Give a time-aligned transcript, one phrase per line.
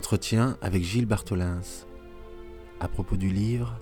[0.00, 1.60] Entretien avec Gilles Bartholins
[2.80, 3.78] à propos du livre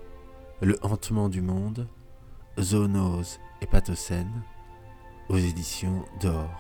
[0.61, 1.87] Le hantement du monde,
[2.59, 4.43] zoonose et pathocène
[5.29, 6.51] aux éditions d'Or.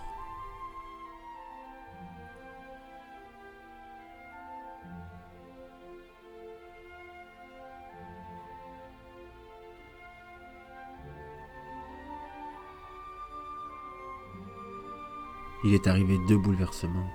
[15.64, 17.10] Il est arrivé deux bouleversements.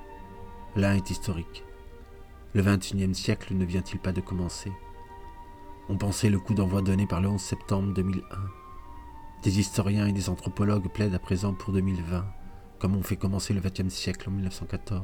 [0.76, 1.64] L'un est historique.
[2.56, 4.72] Le XXIe siècle ne vient-il pas de commencer?
[5.90, 8.38] On pensait le coup d'envoi donné par le 11 septembre 2001.
[9.42, 12.24] Des historiens et des anthropologues plaident à présent pour 2020,
[12.78, 15.04] comme on fait commencer le XXe siècle en 1914.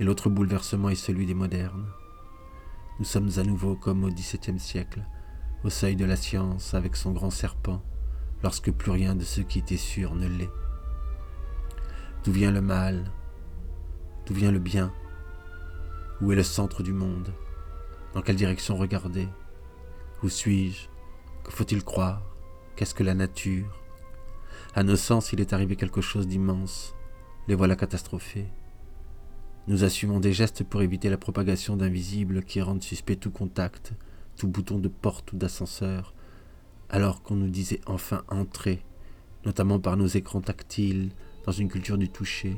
[0.00, 1.86] Et l'autre bouleversement est celui des modernes.
[2.98, 5.06] Nous sommes à nouveau comme au XVIIe siècle,
[5.62, 7.80] au seuil de la science avec son grand serpent,
[8.42, 10.50] lorsque plus rien de ce qui était sûr ne l'est.
[12.24, 13.12] D'où vient le mal?
[14.26, 14.92] D'où vient le bien?
[16.20, 17.32] Où est le centre du monde?
[18.12, 19.28] Dans quelle direction regarder?
[20.22, 20.88] Où suis-je?
[21.44, 22.22] Que faut-il croire?
[22.76, 23.80] Qu'est-ce que la nature?
[24.74, 26.94] À nos sens, il est arrivé quelque chose d'immense.
[27.48, 28.48] Les voilà catastrophés.
[29.66, 33.92] Nous assumons des gestes pour éviter la propagation d'invisibles qui rendent suspect tout contact,
[34.36, 36.14] tout bouton de porte ou d'ascenseur,
[36.88, 38.82] alors qu'on nous disait enfin entrer,
[39.46, 41.12] notamment par nos écrans tactiles,
[41.46, 42.56] dans une culture du toucher,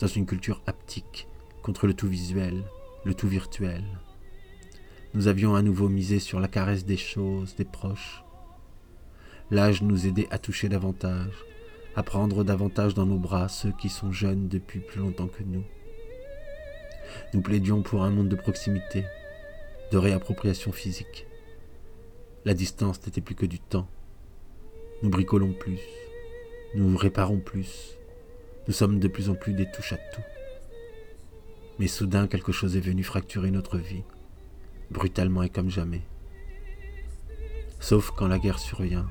[0.00, 1.28] dans une culture haptique,
[1.62, 2.64] contre le tout visuel,
[3.06, 3.84] le tout virtuel.
[5.14, 8.24] Nous avions à nouveau misé sur la caresse des choses, des proches.
[9.52, 11.44] L'âge nous aidait à toucher davantage,
[11.94, 15.62] à prendre davantage dans nos bras ceux qui sont jeunes depuis plus longtemps que nous.
[17.32, 19.04] Nous plaidions pour un monde de proximité,
[19.92, 21.28] de réappropriation physique.
[22.44, 23.88] La distance n'était plus que du temps.
[25.04, 25.78] Nous bricolons plus,
[26.74, 27.98] nous réparons plus,
[28.66, 30.35] nous sommes de plus en plus des touches à tout.
[31.78, 34.02] Mais soudain, quelque chose est venu fracturer notre vie,
[34.90, 36.02] brutalement et comme jamais.
[37.80, 39.08] Sauf quand la guerre survient.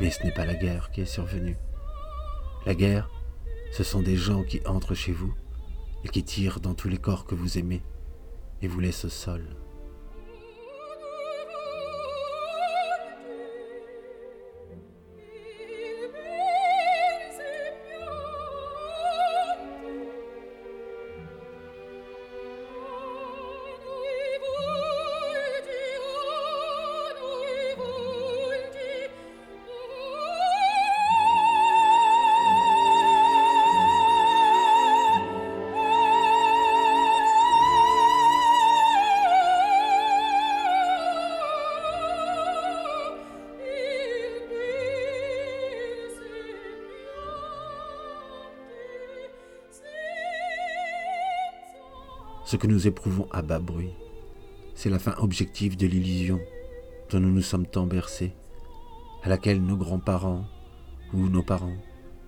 [0.00, 1.56] Mais ce n'est pas la guerre qui est survenue.
[2.66, 3.08] La guerre,
[3.72, 5.34] ce sont des gens qui entrent chez vous
[6.04, 7.82] et qui tirent dans tous les corps que vous aimez
[8.62, 9.10] et vous laissent au
[52.66, 53.94] nous éprouvons à bas bruit,
[54.74, 56.40] c'est la fin objective de l'illusion
[57.10, 58.32] dont nous nous sommes tant bercés,
[59.22, 60.44] à laquelle nos grands-parents
[61.12, 61.76] ou nos parents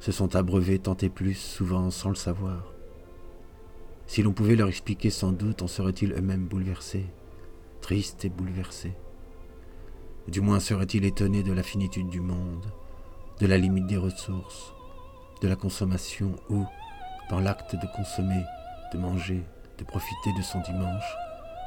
[0.00, 2.72] se sont abreuvés tant et plus souvent sans le savoir.
[4.06, 7.06] Si l'on pouvait leur expliquer sans doute, en seraient-ils eux-mêmes bouleversés,
[7.80, 8.94] tristes et bouleversés.
[10.28, 12.66] Du moins seraient-ils étonnés de la finitude du monde,
[13.40, 14.72] de la limite des ressources,
[15.42, 16.64] de la consommation ou,
[17.30, 18.42] dans l'acte de consommer,
[18.92, 19.42] de manger,
[19.78, 21.16] de profiter de son dimanche,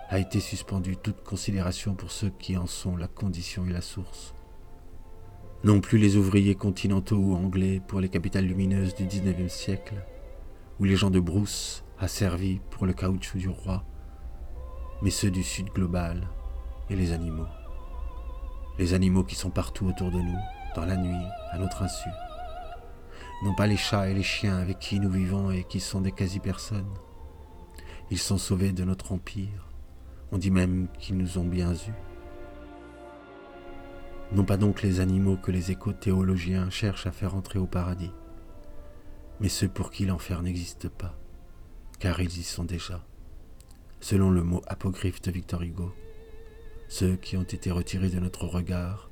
[0.10, 4.34] a été suspendue toute considération pour ceux qui en sont la condition et la source.
[5.64, 10.04] Non plus les ouvriers continentaux ou anglais pour les capitales lumineuses du XIXe siècle,
[10.80, 13.84] où les gens de brousse asservis pour le caoutchouc du roi,
[15.02, 16.28] mais ceux du sud global
[16.90, 17.48] et les animaux.
[18.80, 20.40] Les animaux qui sont partout autour de nous,
[20.76, 22.10] dans la nuit, à notre insu.
[23.44, 26.12] Non pas les chats et les chiens avec qui nous vivons et qui sont des
[26.12, 26.94] quasi-personnes,
[28.12, 29.68] ils sont sauvés de notre empire.
[30.32, 31.94] On dit même qu'ils nous ont bien eus.
[34.32, 38.12] Non pas donc les animaux que les éco-théologiens cherchent à faire entrer au paradis,
[39.40, 41.18] mais ceux pour qui l'enfer n'existe pas,
[42.00, 43.04] car ils y sont déjà,
[44.00, 45.94] selon le mot apocryphe de Victor Hugo,
[46.88, 49.10] ceux qui ont été retirés de notre regard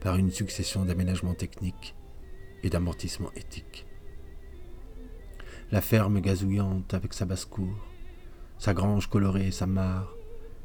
[0.00, 1.94] par une succession d'aménagements techniques
[2.62, 3.86] et d'amortissements éthiques.
[5.70, 7.89] La ferme gazouillante avec sa basse-cour,
[8.60, 10.14] sa grange colorée et sa mare,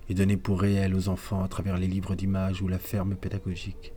[0.09, 3.93] est donnée pour réelle aux enfants à travers les livres d'images ou la ferme pédagogique.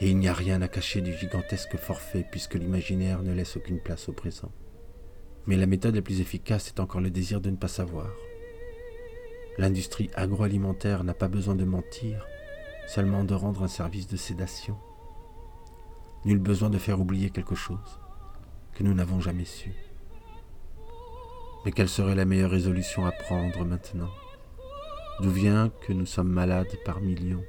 [0.00, 3.78] Et il n'y a rien à cacher du gigantesque forfait puisque l'imaginaire ne laisse aucune
[3.78, 4.50] place au présent.
[5.46, 8.10] Mais la méthode la plus efficace est encore le désir de ne pas savoir.
[9.58, 12.26] L'industrie agroalimentaire n'a pas besoin de mentir,
[12.88, 14.76] seulement de rendre un service de sédation.
[16.24, 18.00] Nul besoin de faire oublier quelque chose
[18.74, 19.87] que nous n'avons jamais su.
[21.68, 24.08] Et quelle serait la meilleure résolution à prendre maintenant?
[25.20, 27.44] D'où vient que nous sommes malades par millions?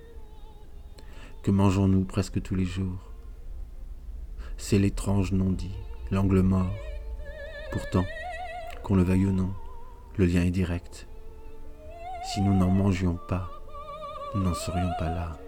[1.41, 2.99] Que mangeons-nous presque tous les jours?
[4.57, 5.73] C'est l'étrange non-dit,
[6.11, 6.75] l'angle mort.
[7.71, 8.03] Pourtant,
[8.83, 9.53] qu'on le veuille ou non,
[10.17, 11.07] le lien est direct.
[12.25, 13.49] Si nous n'en mangions pas,
[14.35, 15.39] nous n'en serions pas là.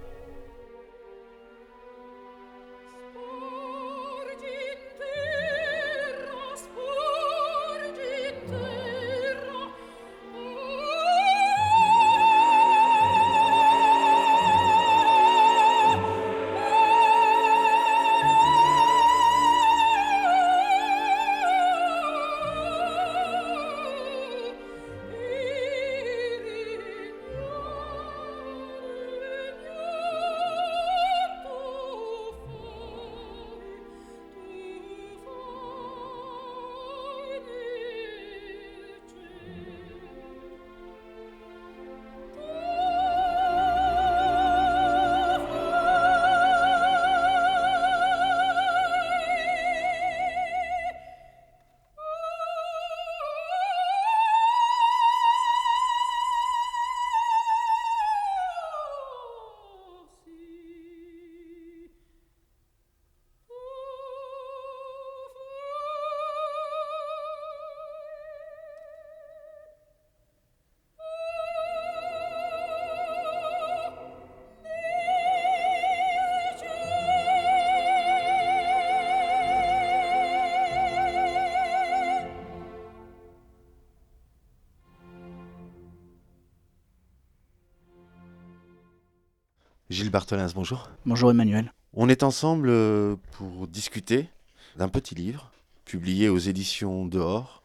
[90.11, 90.89] Gilles bonjour.
[91.05, 91.71] Bonjour Emmanuel.
[91.93, 94.27] On est ensemble euh, pour discuter
[94.75, 95.51] d'un petit livre
[95.85, 97.63] publié aux éditions Dehors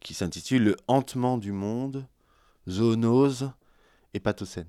[0.00, 2.04] qui s'intitule Le hantement du monde,
[2.68, 3.52] zoonose
[4.12, 4.68] et pathocène.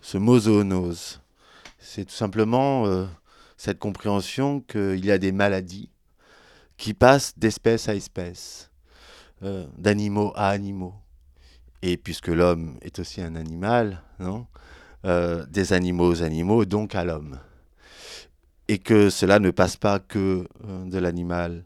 [0.00, 1.20] Ce mot zoonose,
[1.78, 3.06] c'est tout simplement euh,
[3.56, 5.90] cette compréhension qu'il y a des maladies
[6.76, 8.70] qui passent d'espèce à espèce,
[9.44, 10.94] euh, d'animaux à animaux.
[11.82, 14.46] Et puisque l'homme est aussi un animal, non
[15.04, 17.38] euh, des animaux aux animaux, donc à l'homme.
[18.68, 21.64] Et que cela ne passe pas que euh, de l'animal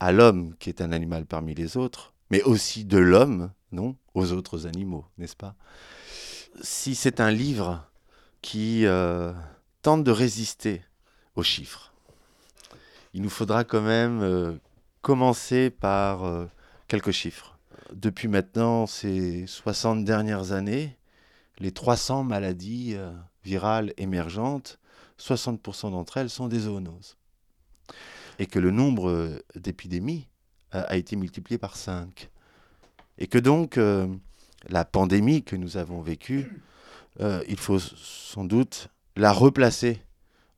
[0.00, 4.32] à l'homme, qui est un animal parmi les autres, mais aussi de l'homme, non, aux
[4.32, 5.54] autres animaux, n'est-ce pas?
[6.62, 7.88] Si c'est un livre
[8.42, 9.32] qui euh,
[9.82, 10.82] tente de résister
[11.36, 11.92] aux chiffres,
[13.12, 14.58] il nous faudra quand même
[15.00, 16.48] commencer par
[16.88, 17.56] quelques chiffres.
[17.92, 20.96] Depuis maintenant ces 60 dernières années,
[21.58, 23.12] les 300 maladies euh,
[23.44, 24.78] virales émergentes,
[25.18, 27.16] 60% d'entre elles sont des zoonoses.
[28.38, 30.28] Et que le nombre euh, d'épidémies
[30.74, 32.30] euh, a été multiplié par 5.
[33.18, 33.78] Et que donc
[34.68, 36.60] la pandémie que nous avons vécue,
[37.20, 40.02] il faut sans doute la replacer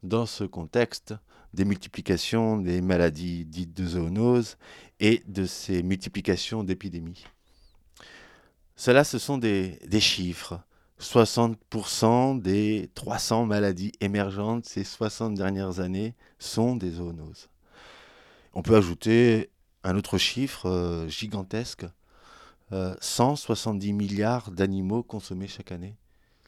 [0.02, 1.12] dans ce contexte
[1.52, 4.56] des multiplications des maladies dites de zoonoses
[5.00, 7.26] et de ces multiplications d'épidémies.
[8.74, 10.62] Cela, ce sont des chiffres
[11.00, 17.48] 60% des 300 maladies émergentes ces 60 dernières années sont des zoonoses.
[18.54, 19.50] On peut ajouter
[19.84, 21.86] un autre chiffre euh, gigantesque,
[22.70, 25.96] 170 euh, milliards d'animaux consommés chaque année.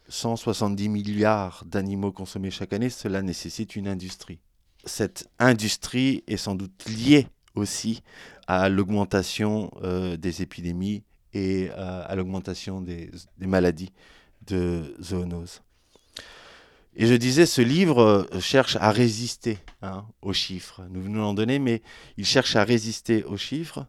[0.08, 4.40] 170 milliards d'animaux consommés chaque année, cela nécessite une industrie.
[4.84, 8.02] Cette industrie est sans doute liée aussi
[8.46, 13.92] à l'augmentation euh, des épidémies et à l'augmentation des, maladies
[14.48, 15.62] de zoonose.
[16.96, 20.82] Et je disais, ce livre euh, cherche à résister hein, aux chiffres.
[20.90, 21.80] Nous venons d'en donner, mais
[22.16, 23.86] il cherche à résister aux chiffres.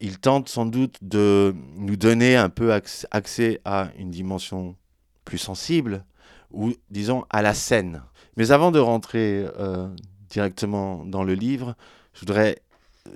[0.00, 4.76] Il tente sans doute de nous donner un peu accès à une dimension
[5.24, 6.04] plus sensible,
[6.50, 8.02] ou disons à la scène.
[8.36, 9.88] Mais avant de rentrer euh,
[10.28, 11.76] directement dans le livre,
[12.14, 12.62] je voudrais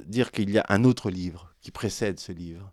[0.06, 2.70] dire qu'il y a un autre livre qui précède ce livre.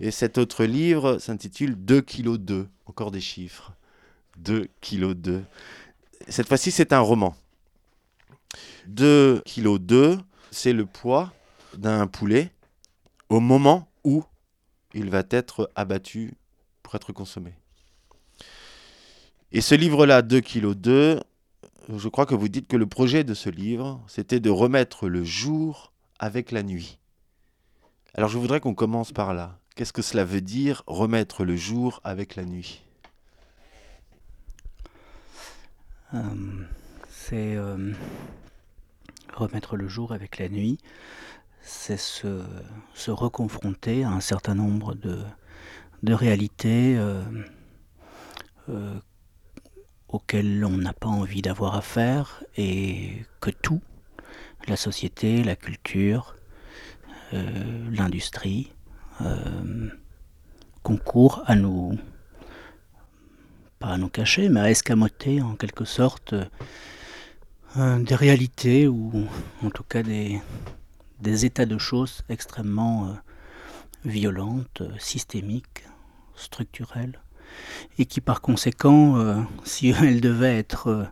[0.00, 3.72] Et cet autre livre s'intitule 2 kg 2, encore des chiffres.
[4.38, 5.44] 2 kg 2.
[6.28, 7.36] Cette fois-ci, c'est un roman.
[8.86, 10.18] 2 kg 2,
[10.50, 11.32] c'est le poids
[11.76, 12.50] d'un poulet
[13.28, 14.24] au moment où
[14.94, 16.34] il va être abattu
[16.82, 17.54] pour être consommé.
[19.52, 21.20] Et ce livre-là, 2 kg 2,
[21.94, 25.22] je crois que vous dites que le projet de ce livre, c'était de remettre le
[25.22, 26.98] jour avec la nuit.
[28.14, 29.58] Alors je voudrais qu'on commence par là.
[29.74, 32.82] Qu'est-ce que cela veut dire remettre le jour avec la nuit?
[36.12, 36.20] Euh,
[37.08, 37.94] C'est euh,
[39.32, 40.76] remettre le jour avec la nuit.
[41.62, 42.44] c'est se,
[43.08, 45.24] reconfronter à un certain nombre de,
[46.12, 47.24] réalités euh,
[50.08, 53.80] auxquelles on n'a pas envie d'avoir affaire et que tout,
[54.68, 56.36] la société, la culture,
[57.90, 58.72] l'industrie,
[59.20, 59.88] euh,
[60.82, 61.98] concourt à nous,
[63.78, 66.34] pas à nous cacher, mais à escamoter en quelque sorte
[67.76, 69.26] euh, des réalités ou
[69.62, 70.40] en tout cas des,
[71.22, 73.12] états de choses extrêmement euh,
[74.04, 75.84] violentes, systémiques,
[76.34, 77.20] structurelles,
[77.98, 81.10] et qui par conséquent, euh, si elles devaient être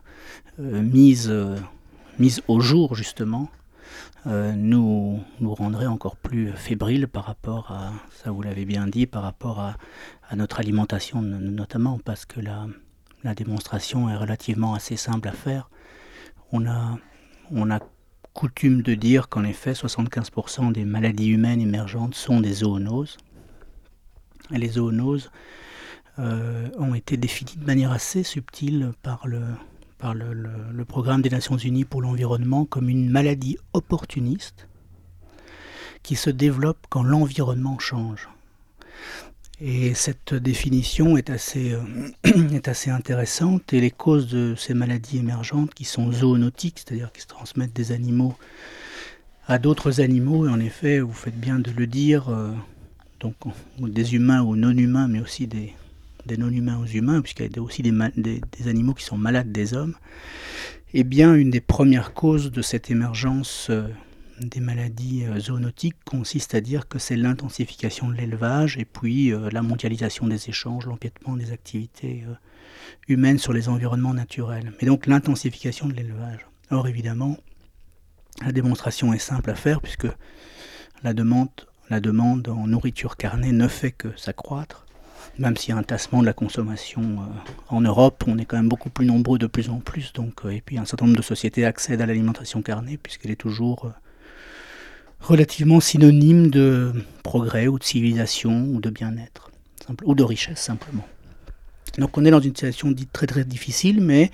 [0.59, 1.31] euh, mises
[2.47, 3.49] au jour justement,
[4.25, 7.91] nous, nous rendrait encore plus fébriles par rapport à,
[8.23, 9.75] ça vous l'avez bien dit, par rapport à,
[10.35, 12.67] notre alimentation notamment, parce que la,
[13.23, 15.69] la démonstration est relativement assez simple à faire.
[16.51, 16.97] On a,
[17.51, 17.79] on a
[18.33, 23.17] coutume de dire qu'en effet 75% des maladies humaines émergentes sont des zoonoses.
[24.49, 25.31] Les zoonoses
[26.19, 29.41] euh, ont été définies de manière assez subtile par, le,
[30.01, 34.67] par le, programme des Nations Unies pour l'environnement comme une maladie opportuniste
[36.01, 38.27] qui se développe quand l'environnement change.
[39.61, 42.09] Et cette définition est assez, euh,
[42.51, 47.21] est assez intéressante et les causes de ces maladies émergentes qui sont zoonotiques, c'est-à-dire qui
[47.21, 48.35] se transmettent des animaux
[49.47, 52.51] à d'autres animaux, et en effet, vous faites bien de le dire, euh,
[53.19, 53.35] donc
[53.79, 55.73] des humains aux non-humains, mais aussi des,
[56.25, 59.95] des non-humains aux humains, puisqu'il y a aussi des, animaux qui sont malades des hommes,
[60.93, 63.87] et bien une des premières causes de cette émergence euh,
[64.39, 69.49] des maladies euh, zoonotiques consiste à dire que c'est l'intensification de l'élevage et puis euh,
[69.51, 72.25] la mondialisation des échanges, l'empiètement des activités
[73.07, 74.73] humaines sur les environnements naturels.
[74.81, 76.45] Mais donc l'intensification de l'élevage.
[76.71, 77.37] Or évidemment,
[78.43, 80.07] la démonstration est simple à faire puisque
[81.03, 84.85] la demande en nourriture carnée ne fait que s'accroître.
[85.41, 88.57] Même s'il y a un tassement de la consommation euh, en Europe, on est quand
[88.57, 90.13] même beaucoup plus nombreux de plus en plus.
[90.13, 93.35] Donc, euh, et puis un certain nombre de sociétés accèdent à l'alimentation carnée puisqu'elle est
[93.35, 93.89] toujours euh,
[95.19, 96.93] relativement synonyme de
[97.23, 99.49] progrès ou de civilisation ou de bien-être,
[100.03, 101.07] ou de richesse simplement.
[101.97, 104.29] Donc on est dans une situation dite très très difficile, mais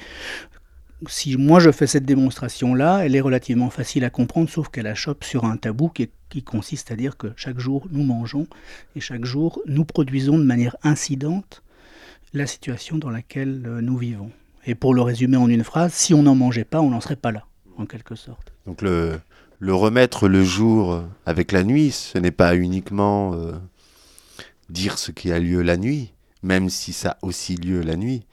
[1.08, 5.24] si moi je fais cette démonstration-là, elle est relativement facile à comprendre, sauf qu'elle achoppe
[5.24, 6.10] sur un tabou qui,
[6.44, 8.48] consiste à dire que chaque jour nous mangeons
[8.96, 11.64] et chaque jour nous produisons de manière incidente
[12.34, 14.32] la situation dans laquelle nous vivons.
[14.66, 17.16] Et pour le résumer en une phrase, si on n'en mangeait pas, on n'en serait
[17.16, 17.46] pas là,
[17.78, 18.52] en quelque sorte.
[18.66, 19.20] Donc le,
[19.60, 23.54] le remettre le jour avec la nuit, ce n'est pas uniquement euh,
[24.70, 26.14] dire ce qui a lieu la nuit,
[26.44, 28.27] même si ça a aussi lieu la nuit,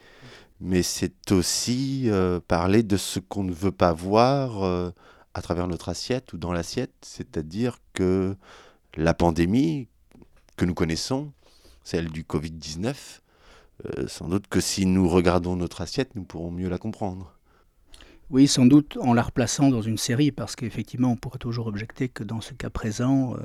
[0.64, 4.90] mais c'est aussi euh, parler de ce qu'on ne veut pas voir euh,
[5.34, 8.34] à travers notre assiette ou dans l'assiette, c'est-à-dire que
[8.96, 9.88] la pandémie
[10.56, 11.32] que nous connaissons,
[11.82, 12.94] celle du Covid-19,
[13.84, 17.36] euh, sans doute que si nous regardons notre assiette, nous pourrons mieux la comprendre.
[18.30, 22.08] Oui, sans doute en la replaçant dans une série, parce qu'effectivement, on pourrait toujours objecter
[22.08, 23.36] que dans ce cas présent,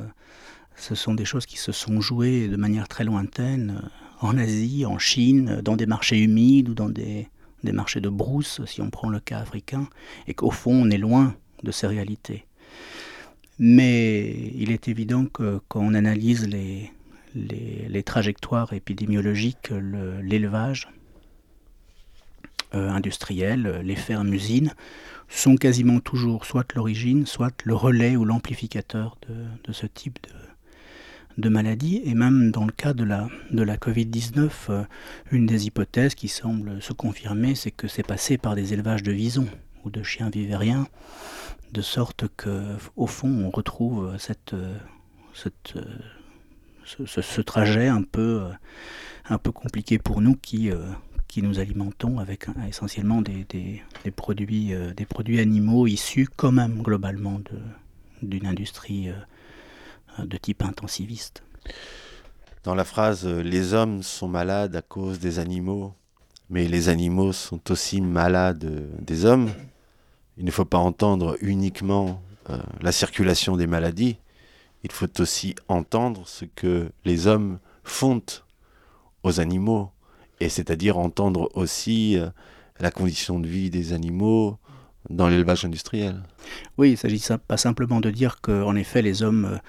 [0.78, 5.00] ce sont des choses qui se sont jouées de manière très lointaine, en Asie, en
[5.00, 7.28] Chine, dans des marchés humides ou dans des,
[7.64, 9.88] marchés de brousse, si on prend le cas africain,
[10.28, 12.46] et qu'au fond, on est loin de ces réalités.
[13.58, 19.72] Mais il est évident que quand on analyse les, trajectoires épidémiologiques,
[20.22, 20.90] l'élevage,
[22.76, 24.74] euh, industriels, les fermes usines,
[25.28, 30.30] sont quasiment toujours soit l'origine, soit le relais ou l'amplificateur de, ce type de,
[31.40, 32.02] de, maladie.
[32.06, 34.84] Et même dans le cas de la, de la Covid-19, euh,
[35.32, 39.12] une des hypothèses qui semble se confirmer, c'est que c'est passé par des élevages de
[39.12, 39.48] visons
[39.86, 40.88] ou de chiens vivériens,
[41.72, 42.64] de sorte que,
[42.96, 44.56] au fond, on retrouve cette,
[45.34, 45.76] cette,
[46.84, 48.44] ce, ce, ce, trajet un peu,
[49.30, 50.72] un peu compliqué pour nous qui
[51.30, 56.52] qui nous alimentons avec essentiellement des, des, des produits, euh, des produits animaux issus quand
[56.52, 57.40] même globalement
[58.24, 59.14] d'une industrie euh,
[60.26, 61.44] de type intensiviste.
[62.64, 65.94] Dans la phrase euh, Les hommes sont malades à cause des animaux,
[66.50, 69.50] mais les animaux sont aussi malades des hommes,
[70.38, 74.18] il ne faut pas entendre uniquement euh, la circulation des maladies,
[74.84, 78.24] il faut aussi entendre ce que les hommes font
[79.24, 79.92] aux animaux
[80.40, 82.30] et c'est-à-dire entendre aussi euh,
[82.80, 84.58] la condition de vie des animaux
[85.10, 86.22] dans l'élevage industriel.
[86.78, 89.60] Oui, il ne s'agit pas simplement de dire qu'en effet les hommes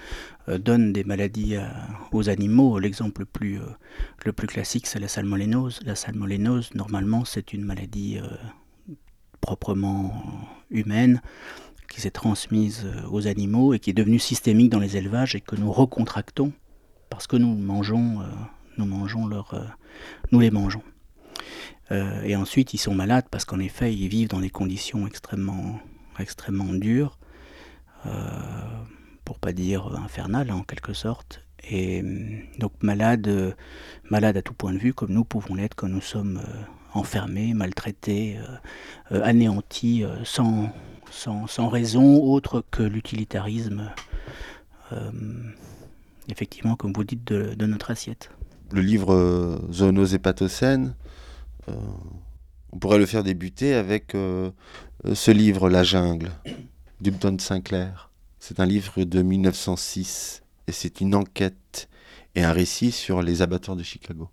[0.47, 2.79] euh, donnent des maladies à, aux animaux.
[2.79, 5.79] L'exemple le plus, euh, classique, c'est la salmonellose.
[5.85, 8.27] La salmonellose, normalement, c'est une maladie euh,
[9.39, 10.13] proprement
[10.69, 11.21] humaine
[11.89, 15.55] qui s'est transmise aux animaux et qui est devenue systémique dans les élevages et que
[15.55, 16.53] nous recontractons
[17.09, 18.19] parce que nous mangeons,
[18.77, 20.83] nous les mangeons.
[21.91, 25.79] Et ensuite, ils sont malades parce qu'en effet, ils vivent dans des conditions extrêmement,
[26.19, 27.19] extrêmement dures,
[29.25, 31.43] pour pas dire infernales en quelque sorte.
[31.69, 32.01] Et
[32.59, 33.55] donc malades,
[34.09, 36.41] malades à tout point de vue, comme nous pouvons l'être quand nous sommes
[36.93, 40.69] enfermés, maltraités, euh, euh, anéantis, euh, sans,
[41.09, 43.91] sans, raison autre que l'utilitarisme,
[46.29, 48.29] effectivement, comme vous dites, de, notre assiette.
[48.71, 50.19] Le livre Zoonose et
[51.67, 56.31] on pourrait le faire débuter avec ce livre La jungle
[57.01, 58.09] d'Upton Sinclair.
[58.39, 61.89] C'est un livre de 1906 et c'est une enquête
[62.35, 64.29] et un récit sur les abattoirs de Chicago.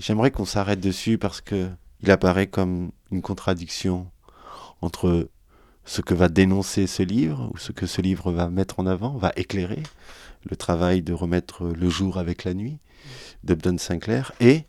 [0.00, 1.68] J'aimerais qu'on s'arrête dessus parce que
[2.02, 4.10] il apparaît comme une contradiction
[4.82, 5.28] entre
[5.84, 9.16] ce que va dénoncer ce livre, ou ce que ce livre va mettre en avant,
[9.16, 9.82] va éclairer,
[10.48, 12.78] le travail de remettre le jour avec la nuit
[13.44, 14.64] d'Upton Sinclair, et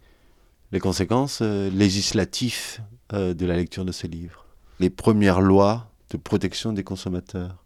[0.71, 2.79] les conséquences euh, législatives
[3.13, 4.45] euh, de la lecture de ce livre.
[4.79, 7.63] Les premières lois de protection des consommateurs.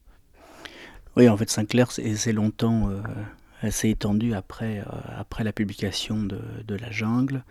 [1.17, 4.81] Oui, en fait, Sinclair c'est longtemps euh, s'est étendu après,
[5.17, 7.43] après la publication de, La Jungle,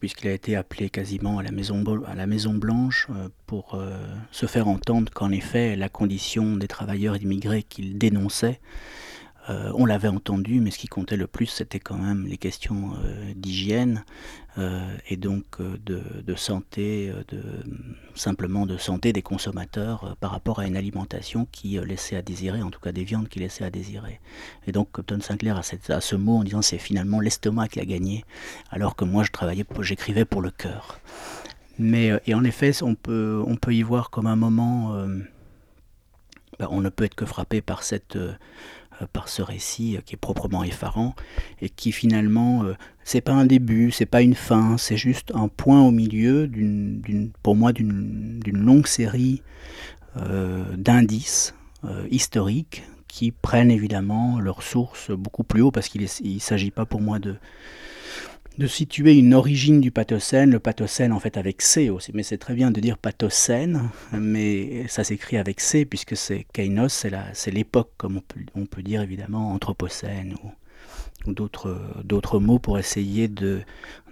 [0.00, 3.08] puisqu'il a été appelé quasiment à la Maison, à la maison Blanche
[3.46, 3.80] pour
[4.30, 8.60] se faire entendre qu'en effet la condition des travailleurs immigrés qu'il dénonçait
[9.50, 12.92] euh, on l'avait entendu, mais ce qui comptait le plus, c'était quand même les questions
[13.04, 14.04] euh, d'hygiène
[14.56, 17.42] euh, et donc de, santé, de,
[18.14, 22.70] simplement de santé des consommateurs par rapport à une alimentation qui laissait à désirer, en
[22.70, 24.20] tout cas des viandes qui laissaient à désirer.
[24.66, 27.84] Et donc Copton Sinclair a, cette, ce mot en disant c'est finalement l'estomac qui a
[27.84, 28.24] gagné,
[28.70, 31.00] alors que moi je travaillais, j'écrivais pour le cœur.
[31.78, 34.94] Mais et en effet, on peut, on peut y voir comme un moment.
[36.58, 38.18] Ben, on ne peut être que frappé par cette
[39.12, 41.14] par ce récit euh, qui est proprement effarant
[41.60, 42.74] et qui finalement euh,
[43.04, 47.30] c'est pas un début, c'est pas une fin, c'est juste un point au milieu d'une,
[47.42, 49.42] pour moi d'une, longue série
[50.76, 51.54] d'indices
[52.10, 57.00] historiques qui prennent évidemment leur source beaucoup plus haut parce qu'il ne s'agit pas pour
[57.00, 57.36] moi de
[58.58, 62.38] de situer une origine du pathocène, le pathocène en fait avec C aussi, mais c'est
[62.38, 67.92] très bien de dire pathocène, mais ça s'écrit avec C puisque c'est Kainos, c'est l'époque
[67.96, 68.20] comme
[68.54, 70.50] on peut, dire évidemment anthropocène ou,
[71.32, 73.62] d'autres mots pour essayer de,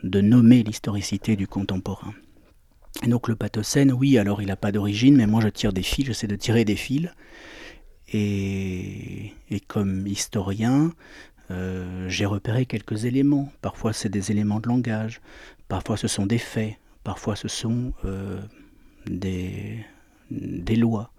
[0.03, 2.15] nommer l'historicité du contemporain.
[3.07, 6.07] Donc le pathocène, oui, alors il n'a pas d'origine, mais moi je tire des fils,
[6.07, 7.11] j'essaie de tirer des fils.
[8.13, 9.33] Et,
[9.69, 10.93] comme historien,
[11.51, 13.53] euh, j'ai repéré quelques éléments.
[13.61, 15.21] Parfois c'est des éléments de langage,
[15.69, 18.41] parfois ce sont des faits, parfois ce sont euh,
[19.07, 19.85] des,
[20.77, 21.13] lois.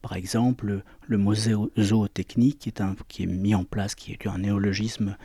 [0.00, 4.38] Par exemple, le mot zootechnique est, un, qui est mis en place, qui est un
[4.38, 5.16] néologisme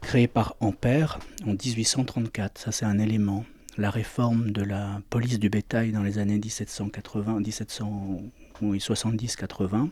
[0.00, 2.58] créé par Ampère en 1834.
[2.58, 3.44] Ça, c'est un élément.
[3.78, 9.90] La réforme de la police du bétail dans les années 1780, 1770-80,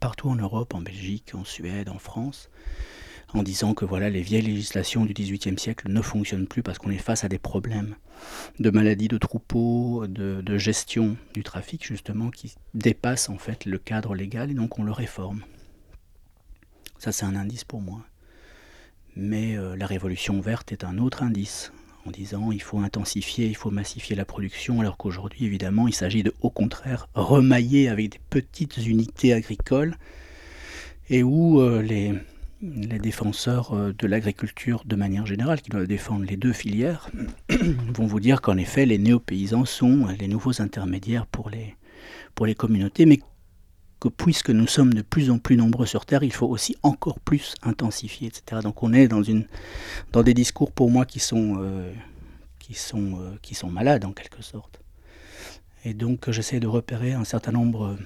[0.00, 2.50] partout en Europe, en Belgique, en Suède, en France,
[3.34, 6.90] en disant que voilà, les vieilles législations du XVIIIe siècle ne fonctionnent plus parce qu'on
[6.90, 7.94] est face à des problèmes
[8.58, 14.14] de maladies de troupeaux, de, gestion du trafic justement, qui dépassent en fait le cadre
[14.14, 15.42] légal et donc on le réforme.
[16.98, 18.04] Ça c'est un indice pour moi.
[19.14, 21.72] Mais euh, la révolution verte est un autre indice
[22.06, 26.22] en disant il faut intensifier, il faut massifier la production, alors qu'aujourd'hui, évidemment, il s'agit
[26.22, 29.96] de, au contraire, remailler avec des petites unités agricoles
[31.10, 32.14] et où euh, les,
[32.60, 37.10] défenseurs euh, de l'agriculture de manière générale, qui doivent défendre les deux filières,
[37.94, 41.76] vont vous dire qu'en effet, les néo-paysans sont les nouveaux intermédiaires pour les,
[42.34, 43.06] pour communautés,
[44.02, 47.20] que puisque nous sommes de plus en plus nombreux sur Terre, il faut aussi encore
[47.20, 48.60] plus intensifier, etc.
[48.60, 49.22] Donc on est dans,
[50.22, 51.92] des discours pour moi qui sont, euh,
[52.58, 54.80] qui sont, euh, qui sont malades en quelque sorte.
[55.84, 57.96] Et donc j'essaie de repérer un certain nombre,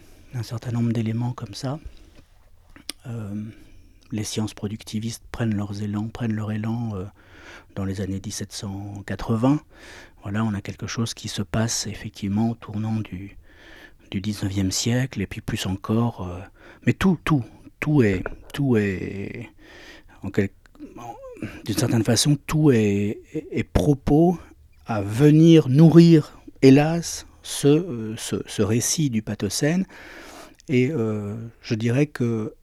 [0.93, 1.79] d'éléments comme ça
[4.13, 5.55] les sciences productivistes prennent
[6.13, 7.05] prennent leur élan euh,
[7.75, 9.61] dans les années 1780.
[10.23, 13.37] Voilà, on a quelque chose qui se passe effectivement au tournant du,
[14.11, 16.29] du 19e siècle, et puis plus encore.
[16.29, 16.40] Euh,
[16.87, 17.45] mais tout, tout,
[17.81, 19.51] tout est, tout est,
[21.64, 23.21] d'une certaine façon, tout est,
[23.73, 24.38] propos
[24.87, 29.87] à venir nourrir, hélas, ce, euh, ce, récit du pathocène.
[30.69, 32.55] Et je dirais que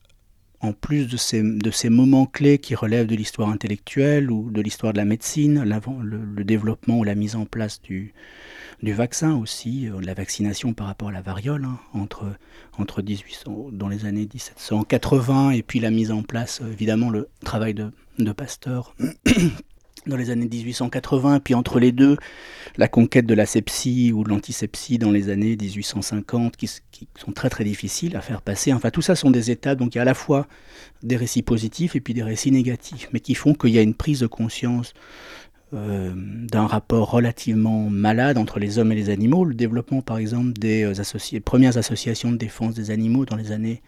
[0.64, 4.62] en plus de ces, de ces moments clés qui relèvent de l'histoire intellectuelle ou de
[4.62, 8.14] l'histoire de la médecine, le, développement ou la mise en place du,
[8.84, 12.26] du vaccin aussi, de la vaccination par rapport à la variole, hein, entre,
[12.78, 17.74] entre 1800, dans les années 1780 et puis la mise en place, évidemment, le travail
[17.74, 17.90] de,
[18.36, 18.94] Pasteur
[20.06, 22.16] dans les années 1880, puis entre les deux,
[22.76, 26.68] la conquête de la sepsie ou de l'antisepsie dans les années 1850, qui,
[27.16, 28.72] sont très très difficiles à faire passer.
[28.72, 30.46] Enfin, tout ça sont des étapes, donc il y a à la fois
[31.02, 33.94] des récits positifs et puis des récits négatifs, mais qui font qu'il y a une
[33.94, 34.92] prise de conscience
[35.74, 39.44] euh, d'un rapport relativement malade entre les hommes et les animaux.
[39.44, 43.82] Le développement, par exemple, des euh, premières associations de défense des animaux dans les années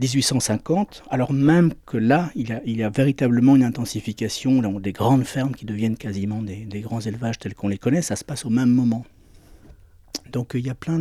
[0.00, 5.64] 1850, alors même que là, il y a, véritablement une intensification des grandes fermes qui
[5.64, 9.06] deviennent quasiment des, grands élevages tels qu'on les connaît, ça se passe au même moment.
[10.32, 10.98] Donc il y a plein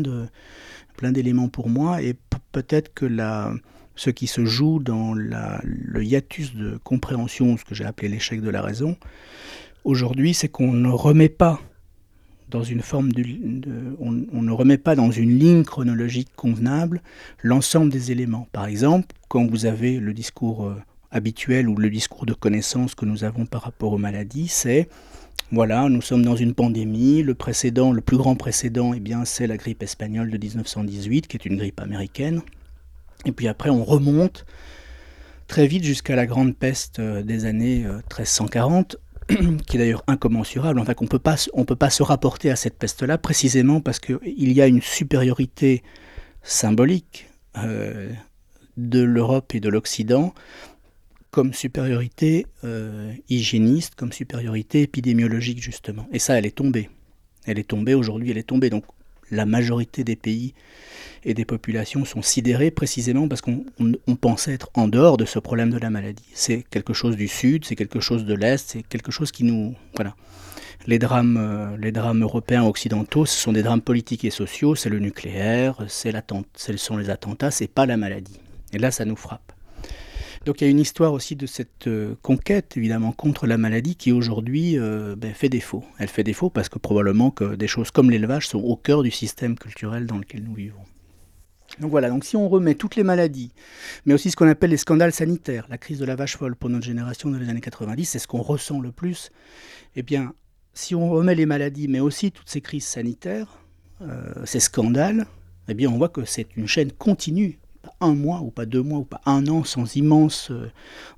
[1.11, 2.15] d'éléments pour moi et
[2.53, 3.51] peut-être que la,
[3.95, 8.49] ce qui se joue dans le hiatus de compréhension, ce que j'ai appelé l'échec de
[8.49, 8.97] la raison,
[9.85, 11.61] aujourd'hui, c'est qu'on ne remet pas
[12.49, 13.23] dans une forme de,
[13.99, 17.01] on, ne remet pas dans une ligne chronologique convenable
[17.41, 18.47] l'ensemble des éléments.
[18.51, 20.75] Par exemple, quand vous avez le discours euh,
[21.11, 24.89] habituel ou le discours de connaissance que nous avons par rapport aux maladies, c'est
[25.51, 27.21] voilà, nous sommes dans une pandémie.
[27.21, 31.37] Le précédent, le plus grand précédent, eh bien, c'est la grippe espagnole de 1918, qui
[31.37, 32.41] est une grippe américaine.
[33.25, 34.45] Et puis après, on remonte
[35.47, 39.04] très vite jusqu'à la grande peste euh, des années 1340, euh,
[39.67, 43.81] qui est d'ailleurs incommensurable, enfin qu'on on peut pas se rapporter à cette peste-là précisément
[43.81, 44.19] parce qu'il
[44.51, 45.83] y a une supériorité
[46.43, 48.11] symbolique euh,
[48.77, 50.33] de l'Europe et de l'Occident
[51.31, 56.07] comme supériorité euh, hygiéniste, comme supériorité épidémiologique justement.
[56.13, 56.89] Et ça, elle est tombée.
[57.45, 58.69] Elle est tombée aujourd'hui, elle est tombée.
[58.69, 58.85] Donc
[59.31, 60.53] la majorité des pays
[61.23, 63.65] et des populations sont sidérées précisément parce qu'on
[64.19, 66.23] pensait être en dehors de ce problème de la maladie.
[66.33, 69.75] C'est quelque chose du Sud, c'est quelque chose de l'Est, c'est quelque chose qui nous...
[69.95, 70.15] Voilà.
[70.87, 74.89] Les drames, euh, les drames européens occidentaux, ce sont des drames politiques et sociaux, c'est
[74.89, 78.39] le nucléaire, ce sont les attentats, c'est pas la maladie.
[78.71, 79.54] Et là, ça nous frappe.
[80.45, 83.95] Donc il y a une histoire aussi de cette euh, conquête, évidemment, contre la maladie
[83.95, 85.83] qui aujourd'hui euh, ben, fait défaut.
[85.97, 89.09] Elle fait défaut parce que probablement que des choses comme l'élevage sont au cœur du
[89.09, 90.83] système culturel dans lequel nous vivons.
[91.79, 93.51] Donc voilà, donc si on remet toutes les maladies,
[94.05, 96.69] mais aussi ce qu'on appelle les scandales sanitaires, la crise de la vache folle pour
[96.69, 99.31] notre génération dans les années 90, c'est ce qu'on ressent le plus,
[99.95, 100.33] eh bien,
[100.73, 103.57] si on remet les maladies, mais aussi toutes ces crises sanitaires,
[104.01, 105.25] euh, ces scandales,
[105.67, 107.57] eh bien, on voit que c'est une chaîne continue.
[108.01, 110.69] Un mois, ou pas deux mois, ou pas un an sans immense euh,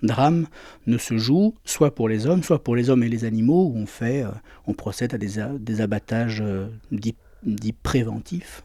[0.03, 0.47] drame
[0.85, 3.77] ne se joue, soit pour les hommes, soit pour les hommes et les animaux, où
[3.77, 4.31] on fait, euh,
[4.65, 6.43] on procède à des, abattages
[6.91, 8.63] dits préventifs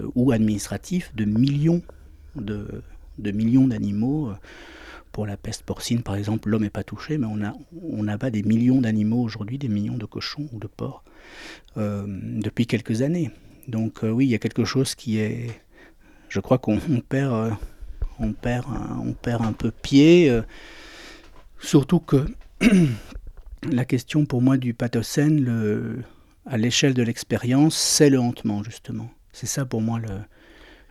[0.00, 1.82] euh, ou administratif de millions
[2.36, 2.82] de,
[3.18, 4.32] millions d'animaux.
[5.12, 7.52] Pour la peste porcine, par exemple, l'homme n'est pas touché, mais on a,
[7.88, 11.04] on a pas des millions d'animaux aujourd'hui, des millions de cochons ou de porcs,
[11.76, 13.30] euh, depuis quelques années.
[13.68, 15.60] Donc euh, oui, il y a quelque chose qui est...
[16.34, 17.56] Je crois qu'on perd,
[18.18, 20.36] on, perd un, on perd un peu pied,
[21.60, 22.26] surtout que
[23.70, 26.02] la question pour moi du pathocène, le,
[26.44, 29.12] à l'échelle de l'expérience, c'est le hantement, justement.
[29.30, 30.00] C'est ça pour moi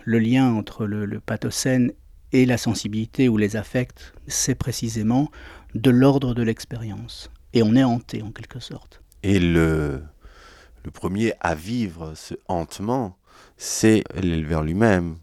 [0.06, 1.91] le, lien entre le, pathocène
[2.32, 5.29] et la sensibilité ou les affects, c'est précisément
[5.75, 7.29] de l'ordre de l'expérience.
[7.51, 9.01] Et on est hanté en quelque sorte.
[9.23, 10.03] Et le,
[10.86, 13.17] le premier à vivre ce hantement,
[13.58, 15.17] c'est l'éleveur lui-même,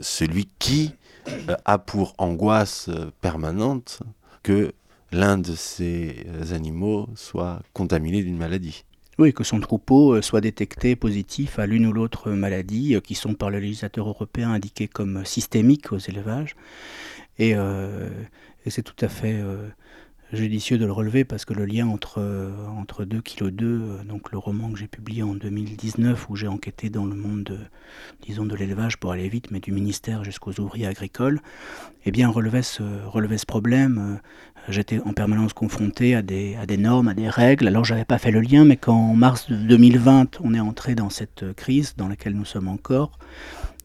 [0.00, 0.92] celui qui
[1.28, 4.00] euh, a pour angoisse permanente
[4.42, 4.72] que
[5.12, 8.84] l'un de ces animaux soit contaminé d'une maladie.
[9.18, 13.14] Oui, que son troupeau euh, soit détecté positif à l'une ou l'autre maladie, euh, qui
[13.14, 16.56] sont par le législateur européen indiquées comme systémiques aux élevages.
[17.38, 18.10] Et, euh,
[18.66, 19.42] c'est tout à fait
[20.34, 24.38] judicieux de le relever parce que le lien entre, entre 2 kg 2, donc le
[24.38, 27.58] roman que j'ai publié en 2019 où j'ai enquêté dans le monde de,
[28.22, 31.40] disons de l'élevage pour aller vite, mais du ministère jusqu'aux ouvriers agricoles,
[32.04, 34.20] eh bien relevait ce, relevait ce problème.
[34.68, 37.68] J'étais en permanence confronté à des, à des normes, à des règles.
[37.68, 41.10] Alors j'avais pas fait le lien, mais quand en mars 2020 on est entré dans
[41.10, 43.18] cette crise dans laquelle nous sommes encore,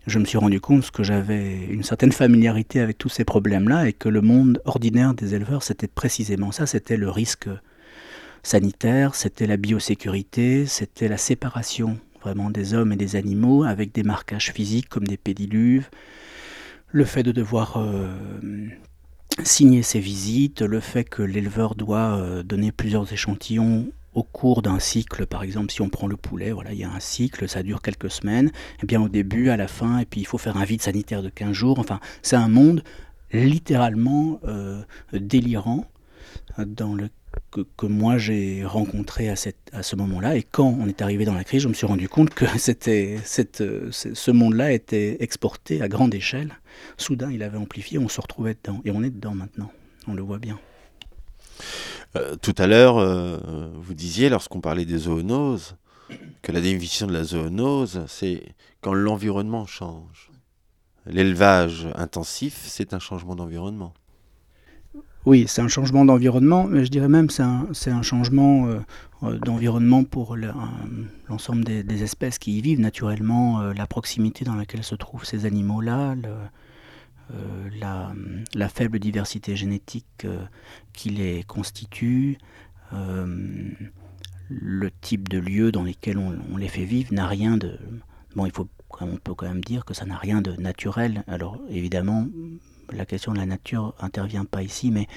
[0.08, 3.94] je me suis rendu compte que j'avais une certaine familiarité avec tous ces problèmes-là et
[3.94, 7.50] que le monde ordinaire des éleveurs, c'était précisément ça, c'était le risque
[8.44, 14.04] sanitaire, c'était la biosécurité, c'était la séparation vraiment des hommes et des animaux avec des
[14.04, 15.90] marquages physiques comme des pédiluves,
[16.92, 18.10] le fait de devoir euh,
[19.44, 24.80] signer ses visites, le fait que l'éleveur doit euh, donner plusieurs échantillons au cours d'un
[24.80, 27.64] cycle, par exemple, si on prend le poulet, voilà, il y a un cycle, ça
[27.64, 30.38] dure quelques semaines, et eh bien au début, à la fin, et puis il faut
[30.38, 31.80] faire un vide sanitaire de 15 jours.
[31.80, 32.84] Enfin, c'est un monde
[33.32, 34.82] littéralement euh,
[35.14, 35.86] délirant
[36.58, 36.98] dans
[37.52, 39.36] que, moi j'ai rencontré à,
[39.72, 40.36] à ce moment-là.
[40.36, 43.20] Et quand on est arrivé dans la crise, je me suis rendu compte que c'était,
[43.24, 46.60] cette, ce monde-là était exporté à grande échelle.
[46.98, 48.82] Soudain, il avait amplifié, on se retrouvait dedans.
[48.86, 49.72] Et on est dedans maintenant,
[50.08, 50.60] on le voit bien.
[52.16, 53.38] Euh, tout à l'heure, euh,
[53.76, 55.76] vous disiez, lorsqu'on parlait des zoonoses,
[56.42, 58.44] que la définition de la zoonose, c'est
[58.82, 60.32] quand l'environnement change.
[61.06, 63.94] L'élevage intensif, c'est un changement d'environnement.
[65.26, 70.36] Oui, c'est un changement d'environnement, mais je dirais même c'est un, changement euh, d'environnement pour
[71.28, 76.16] l'ensemble des, espèces qui y vivent naturellement, la proximité dans laquelle se trouvent ces animaux-là,
[77.80, 80.28] la, faible diversité génétique
[80.94, 82.38] qui les constitue,
[82.92, 83.92] le
[85.02, 87.78] type de lieux dans lesquels on, on les fait vivre n'a rien de...
[88.36, 88.68] Bon, il faut,
[89.02, 91.24] on peut quand même dire que ça n'a rien de naturel.
[91.28, 92.28] Alors évidemment,
[92.92, 95.08] la question de la nature intervient pas ici, mais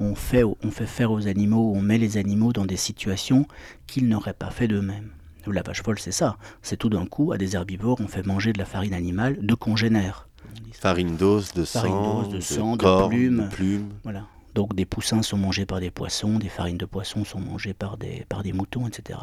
[0.00, 3.46] on fait, on fait faire aux animaux, on met les animaux dans des situations
[3.86, 5.10] qu'ils n'auraient pas fait d'eux-mêmes.
[5.46, 6.38] La vache folle, c'est ça.
[6.62, 9.54] C'est tout d'un coup, à des herbivores, on fait manger de la farine animale de
[9.54, 10.28] congénères.
[10.72, 13.90] Farine d'os, de sang, de, sang, de, plumes.
[14.02, 14.26] Voilà.
[14.54, 17.96] Donc des poussins sont mangés par des poissons, des farines de poissons sont mangées par
[17.96, 19.18] des, par des moutons, etc.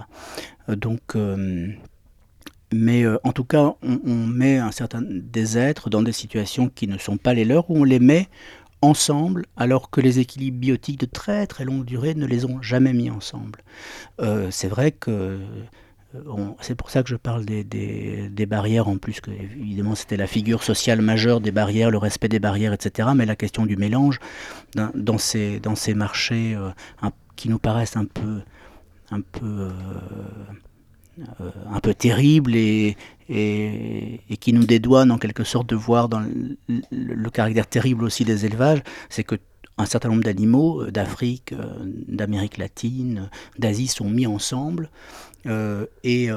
[0.67, 1.73] Euh, donc euh,
[2.73, 6.87] mais euh, en tout cas, on, met un certain, des êtres dans des situations qui
[6.87, 8.29] ne sont pas les leurs, où on les met
[8.81, 12.93] ensemble, alors que les équilibres biotiques de très très longue durée ne les ont jamais
[12.93, 13.59] mis ensemble.
[14.19, 15.39] Euh, c'est vrai que
[16.61, 20.27] c'est pour ça que je parle des, des, barrières, en plus que évidemment c'était la
[20.27, 23.09] figure sociale majeure des barrières, le respect des barrières, etc.
[23.15, 24.19] Mais la question du mélange
[24.75, 26.57] dans, ces, dans ces marchés
[27.35, 28.41] qui nous paraissent un peu,
[29.11, 29.69] un peu
[31.41, 32.95] euh, un peu terrible et,
[33.27, 38.45] et, qui nous dédouane en quelque sorte de voir dans le, caractère terrible aussi des
[38.45, 39.35] élevages, c'est que
[39.77, 41.73] un certain nombre d'animaux euh, d'Afrique, euh,
[42.07, 44.89] d'Amérique latine, d'Asie sont mis ensemble
[46.03, 46.29] et,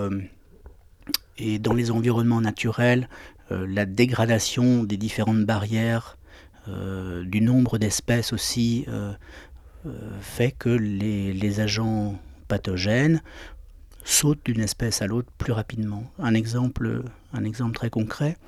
[1.37, 3.11] et dans les environnements naturels,
[3.51, 6.17] la dégradation des différentes barrières,
[6.67, 8.87] du nombre d'espèces aussi,
[10.23, 12.19] fait que les, agents
[12.49, 13.21] pathogènes
[14.05, 16.05] saute d'une espèce à l'autre plus rapidement.
[16.19, 17.03] Un exemple,
[17.35, 18.39] un exemple très concret,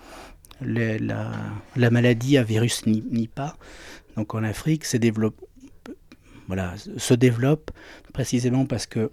[0.60, 3.56] la, maladie à virus Nipah,
[4.16, 5.40] donc en Afrique, se développe,
[8.12, 9.10] précisément parce que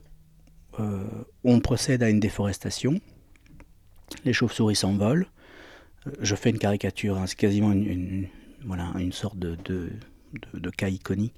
[0.80, 1.04] euh,
[1.44, 3.00] on procède à une déforestation,
[4.26, 5.28] les chauves-souris s'envolent.
[6.08, 8.28] Euh, je fais une caricature, hein, c'est quasiment une,
[9.12, 9.60] sorte de
[10.76, 11.36] cas iconiques.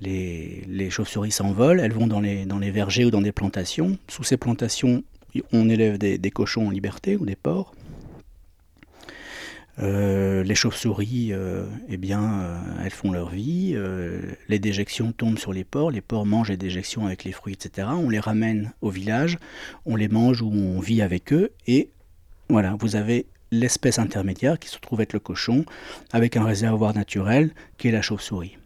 [0.00, 3.98] Les, chauves-souris s'envolent, elles vont dans les vergers ou dans des plantations.
[4.08, 5.02] Sous ces plantations,
[5.52, 7.74] on élève des, cochons en liberté ou des porcs.
[9.78, 13.76] Euh, les chauves-souris, euh, eh bien, euh, elles font leur vie.
[14.48, 15.90] les déjections tombent sur les porcs.
[15.90, 17.88] Les porcs mangent les déjections avec les fruits, etc.
[17.90, 19.38] On les ramène au village,
[19.84, 21.50] on les mange ou on vit avec eux.
[21.66, 21.90] Et
[22.48, 25.64] voilà, vous avez l'espèce intermédiaire qui se trouve être le cochon,
[26.12, 28.56] avec un réservoir naturel qui est la chauve-souris.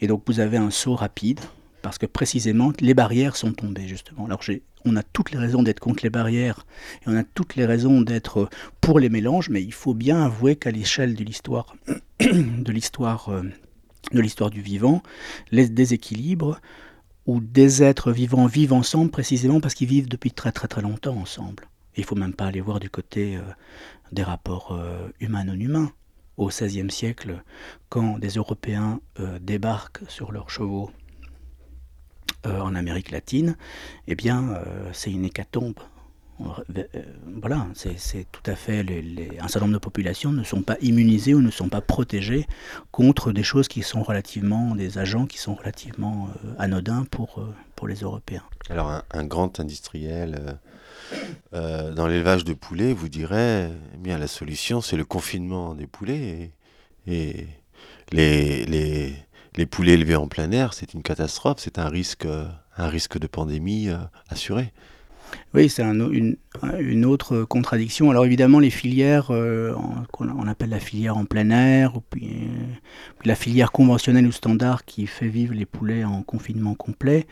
[0.00, 1.40] Et donc vous avez un saut rapide,
[1.82, 4.26] parce que précisément les barrières sont tombées justement.
[4.26, 4.42] Alors
[4.86, 6.64] on a toutes les raisons d'être contre les barrières,
[7.02, 8.48] et on a toutes les raisons d'être
[8.80, 11.76] pour les mélanges, mais il faut bien avouer qu'à l'échelle de l'histoire,
[12.20, 13.42] de l'histoire, euh,
[14.12, 15.02] de l'histoire du vivant,
[15.50, 16.60] les déséquilibres
[17.26, 21.16] où des êtres vivants vivent ensemble précisément parce qu'ils vivent depuis très très très longtemps
[21.16, 21.68] ensemble.
[21.96, 23.42] Il faut même pas aller voir du côté euh,
[24.12, 25.92] des rapports euh, humains-non-humains.
[26.36, 27.42] Au XVIe siècle,
[27.88, 30.90] quand des Européens euh, débarquent sur leurs chevaux
[32.46, 33.56] euh, en Amérique latine,
[34.06, 34.60] eh bien,
[34.92, 35.78] c'est une hécatombe.
[37.40, 38.84] Voilà, c'est tout à fait.
[39.40, 42.46] Un certain nombre de populations ne sont pas immunisées ou ne sont pas protégées
[42.90, 47.42] contre des choses qui sont relativement, des agents qui sont relativement anodins pour,
[47.74, 48.42] pour les Européens.
[48.68, 50.58] Alors, un grand industriel
[51.54, 55.86] euh, dans l'élevage de poulets, vous direz, eh bien la solution c'est le confinement des
[55.86, 56.50] poulets
[57.06, 57.46] et,
[58.12, 59.14] les, les,
[59.56, 62.26] les, poulets élevés en plein air, c'est une catastrophe, c'est un risque,
[62.76, 63.96] un risque de pandémie euh,
[64.28, 64.72] assuré.
[65.54, 68.10] Oui, c'est une, autre contradiction.
[68.10, 69.74] Alors évidemment, les filières euh,
[70.12, 72.64] qu'on appelle la filière en plein air, puis, euh,
[73.24, 77.26] la filière conventionnelle ou standard qui fait vivre les poulets en confinement complet,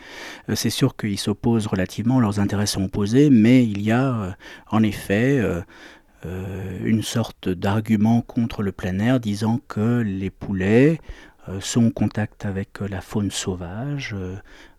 [0.48, 4.36] euh, c'est sûr qu'ils s'opposent relativement, leurs intérêts sont opposés, mais il y a
[4.70, 5.42] en effet
[6.24, 10.98] une sorte d'argument contre le plein air disant que les poulets
[11.60, 14.14] sont en contact avec la faune sauvage,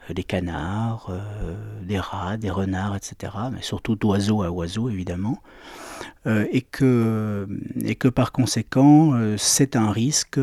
[0.09, 5.41] euh, des canards, euh, des rats, des renards, etc., mais surtout d'oiseaux à oiseaux évidemment,
[6.27, 7.47] euh, et, que,
[7.81, 10.39] et que par conséquent c'est un risque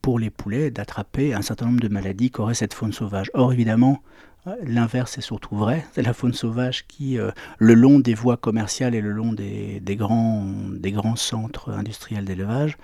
[0.00, 3.30] pour les poulets d'attraper un certain nombre de maladies qu'aurait cette faune sauvage.
[3.34, 4.02] Or, évidemment,
[4.44, 8.92] L'inverse est surtout vrai, c'est la faune sauvage qui, euh, le long des voies commerciales
[8.92, 12.76] et le long des, grands, centres industriels d'élevage,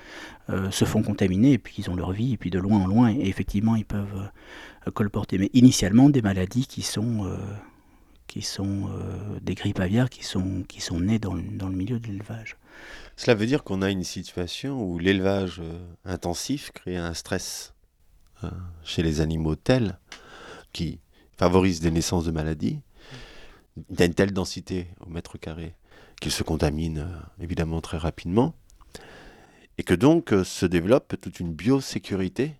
[0.51, 2.87] euh, se font contaminer et puis ils ont leur vie et puis de loin en
[2.87, 4.31] loin et effectivement ils peuvent
[4.87, 5.37] euh, colporter.
[5.37, 7.29] Mais initialement des maladies qui sont,
[8.29, 8.89] qui sont
[9.43, 12.57] des grippes aviaires qui sont, qui sont nées dans, dans le milieu de l'élevage.
[13.17, 15.61] Cela veut dire qu'on a une situation où l'élevage
[16.05, 17.75] intensif crée un stress
[18.85, 19.99] chez les animaux tels
[20.73, 21.01] qui
[21.39, 22.81] favorise des naissances de maladies,
[23.91, 25.75] il une telle densité au mètre carré
[26.21, 28.57] qu'ils se contaminent euh, évidemment très rapidement,
[29.79, 32.57] et que donc euh, se développe toute une biosécurité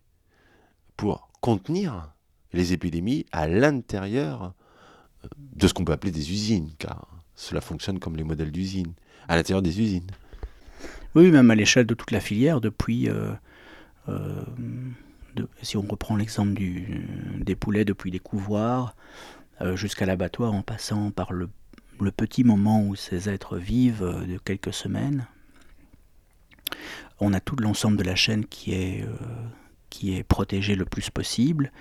[0.97, 2.13] pour contenir
[2.53, 4.55] les épidémies à l'intérieur
[5.25, 8.95] euh, de ce qu'on peut appeler des usines, car cela fonctionne comme les modèles d'usines,
[9.27, 10.11] à l'intérieur des usines.
[11.17, 13.09] Oui, même à l'échelle de toute la filière, depuis
[15.63, 16.61] si on reprend l'exemple
[17.41, 18.95] des poulets depuis les couvoirs
[19.61, 21.49] euh, jusqu'à l'abattoir en passant par le,
[22.17, 25.27] petit moment où ces êtres vivent euh, de quelques semaines,
[27.19, 29.17] on a tout l'ensemble de la chaîne qui est, euh,
[29.91, 30.25] qui est
[30.77, 31.73] le plus possible,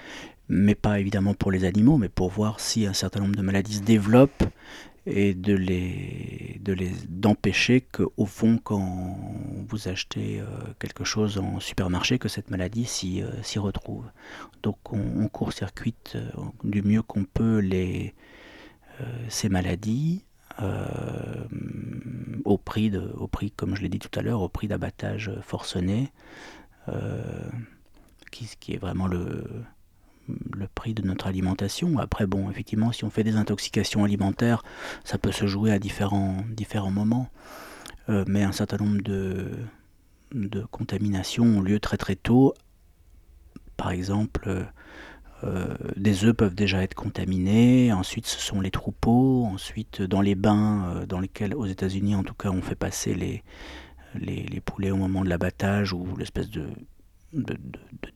[0.50, 3.76] mais pas évidemment pour les animaux, mais pour voir si un certain nombre de maladies
[3.76, 4.44] se développent
[5.08, 9.18] et de les de les d'empêcher que au fond quand
[9.70, 10.46] vous achetez euh,
[10.80, 14.04] quelque chose en supermarché que cette maladie s'y euh, s'y retrouve.
[14.64, 16.30] Donc on, court-circuite euh,
[16.64, 18.14] du mieux qu'on peut les
[19.30, 20.24] ces maladies
[22.46, 25.32] au prix de au prix comme je l'ai dit tout à l'heure au prix d'abattage
[25.42, 26.12] forcené
[28.32, 29.44] qui, qui est vraiment le
[30.54, 31.98] le prix de notre alimentation.
[32.00, 34.64] Après, bon, effectivement, si on fait des intoxications alimentaires,
[35.04, 37.30] ça peut se jouer à différents, différents moments.
[38.10, 39.52] Euh, mais un certain nombre de,
[40.34, 42.54] de contaminations ont lieu très très tôt.
[43.76, 44.68] Par exemple,
[45.44, 47.92] euh, des œufs peuvent déjà être contaminés.
[47.94, 49.46] Ensuite, ce sont les troupeaux.
[49.46, 53.14] Ensuite, dans les bains euh, dans lesquels, aux États-Unis en tout cas, on fait passer
[53.14, 53.44] les,
[54.16, 56.70] les poulets au moment de l'abattage ou l'espèce de
[57.34, 57.58] de,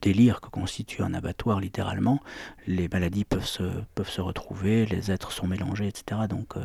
[0.00, 2.20] délire que constitue un abattoir littéralement,
[2.66, 3.62] les maladies peuvent se,
[3.94, 6.22] peuvent se retrouver, les êtres sont mélangés, etc.
[6.28, 6.60] Donc euh,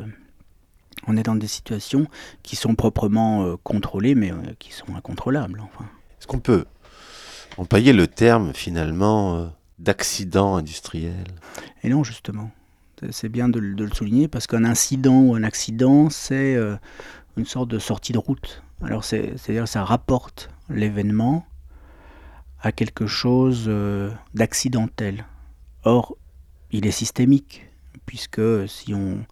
[1.06, 2.06] on est dans des situations
[2.42, 5.60] qui sont proprement euh, contrôlées, mais euh, qui sont incontrôlables.
[5.60, 5.84] Enfin.
[6.18, 6.64] Est-ce qu'on peut
[7.56, 11.26] employer le terme finalement d'accident industriel?
[11.82, 12.50] Et non, justement.
[13.10, 16.56] C'est bien de, de, le souligner parce qu'un incident ou un accident, c'est
[17.36, 18.64] une sorte de sortie de route.
[18.82, 21.46] Alors c'est-à-dire que ça rapporte l'événement
[22.60, 25.24] à quelque chose euh, d'accidentel.
[25.84, 26.16] Or,
[26.70, 27.66] il est systémique,
[28.06, 29.24] puisque si on,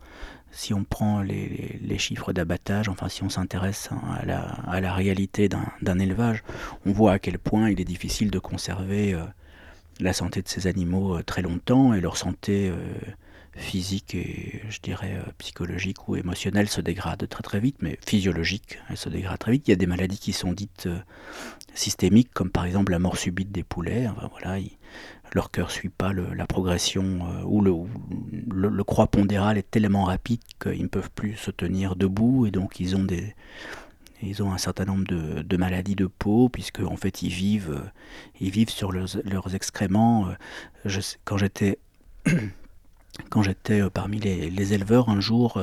[0.51, 4.95] si on prend les, les, chiffres d'abattage, enfin si on s'intéresse à la, à la,
[4.95, 6.43] réalité d'un élevage,
[6.87, 9.23] on voit à quel point il est difficile de conserver euh,
[10.01, 12.73] la santé de ces animaux euh, très longtemps et leur santé
[13.57, 18.97] physique et je dirais psychologique ou émotionnelle se dégrade très très vite, mais physiologique, elle
[18.97, 19.69] se dégrade très vite.
[19.69, 20.89] Il y a des maladies qui sont dites
[21.75, 24.09] systémiques, comme par exemple la mort subite des poulets.
[24.31, 24.59] voilà,
[25.33, 30.41] leur cœur ne suit pas la progression, euh, ou le, croix pondéral est tellement rapide
[30.61, 33.35] qu'ils ne peuvent plus se tenir debout, et donc ils ont des,
[34.23, 37.91] ils ont un certain nombre de, maladies de peau, puisque en fait ils vivent, euh,
[38.41, 40.29] ils vivent sur leurs, excréments.
[40.87, 41.79] Euh, quand j'étais
[43.31, 45.61] quand j'étais parmi les, éleveurs, un jour,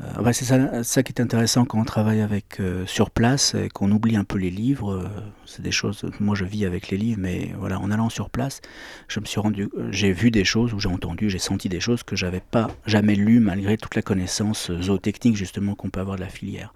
[0.00, 0.44] euh, c'est
[0.82, 4.24] ça, qui est intéressant quand on travaille avec euh, sur place et qu'on oublie un
[4.24, 4.92] peu les livres.
[4.92, 5.08] Euh,
[5.44, 6.04] c'est des choses.
[6.18, 8.60] Moi, je vis avec les livres, mais voilà, en allant sur place,
[9.08, 12.02] je me suis rendu, j'ai vu des choses ou j'ai entendu, j'ai senti des choses
[12.02, 16.22] que j'avais pas jamais lues malgré toute la connaissance zootechnique justement qu'on peut avoir de
[16.22, 16.72] la filière.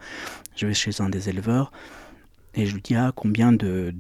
[0.55, 1.73] Je vais chez un des éleveurs.
[2.59, 3.93] Et je lui dis, ah, combien de...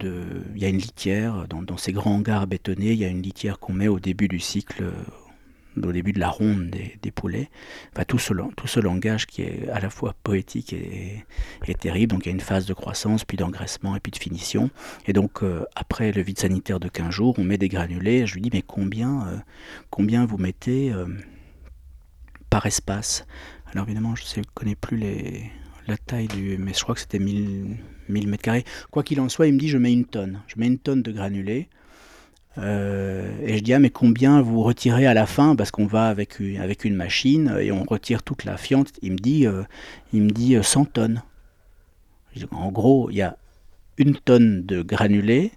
[0.54, 3.20] Il y a une litière, dans, dans, ces grands hangars bétonnés, il y a une
[3.20, 4.84] litière qu'on met au début du cycle
[5.84, 7.50] au début de la ronde des, poulets,
[8.08, 11.24] tout, ce, tout ce langage qui est à la fois poétique et,
[11.74, 12.12] terrible.
[12.12, 14.70] Donc il y a une phase de croissance, puis d'engraissement et puis de finition.
[15.06, 18.26] Et donc euh, après le vide sanitaire de 15 jours, on met des granulés.
[18.26, 19.36] Je lui dis mais combien, euh,
[19.90, 21.06] combien vous mettez euh,
[22.50, 23.26] par espace?
[23.72, 24.98] Alors évidemment je ne connais plus
[25.86, 26.56] la taille du...
[26.58, 27.76] Mais je crois que c'était 1000,
[28.08, 28.64] 1000 mètres carrés.
[28.90, 30.42] Quoi qu'il en soit, il me dit je mets une tonne.
[30.46, 31.68] Je mets une tonne de granulés.
[32.58, 35.56] Euh, et je dis, ah, mais combien vous retirez à la fin?
[35.56, 38.92] Parce qu'on va avec une, machine et on retire toute la fiente.
[39.02, 39.62] Il me dit, euh,
[40.12, 41.22] il me dit 100 euh, tonnes.
[42.50, 43.36] en gros, il y a
[43.98, 45.52] une tonne de granulés,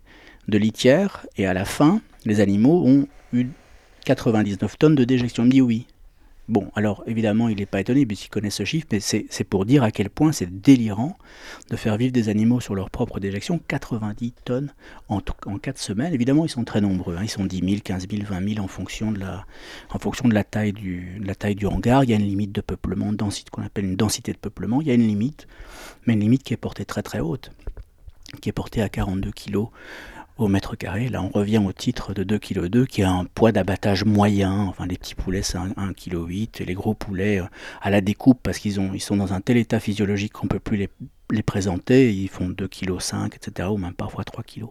[0.48, 3.48] de litière, et à la fin, les animaux ont eu
[4.06, 5.44] 99 tonnes de déjection.
[5.44, 5.88] Il me dit oui.
[6.50, 9.84] Bon, alors évidemment, il n'est pas étonné puisqu'il connaît ce chiffre, mais c'est pour dire
[9.84, 11.16] à quel point c'est délirant
[11.70, 14.74] de faire vivre des animaux sur leur propre déjection, 90 tonnes
[15.10, 16.12] en, en 4 semaines.
[16.12, 17.22] Évidemment, ils sont très nombreux, hein.
[17.22, 22.04] ils sont 10 000, 15 000, 20 000 en fonction de la, taille du hangar.
[22.04, 24.88] Il y a une limite de peuplement, densité qu'on appelle une densité de peuplement, il
[24.88, 25.48] y a une limite,
[26.08, 27.52] mais une limite qui est portée très très haute,
[28.42, 29.68] qui est portée à 42 kg
[30.40, 31.10] au mètre carré.
[31.10, 34.62] Là, on revient au titre de 2,2 kg, qui a un poids d'abattage moyen.
[34.68, 37.46] Enfin, les petits poulets, c'est 1,8 kg, et les gros poulets, euh,
[37.82, 40.60] à la découpe, parce qu'ils ils sont dans un tel état physiologique qu'on ne peut
[40.60, 40.90] plus les,
[41.32, 44.66] les présenter, ils font 2,5 kg, etc., ou même parfois 3 kg.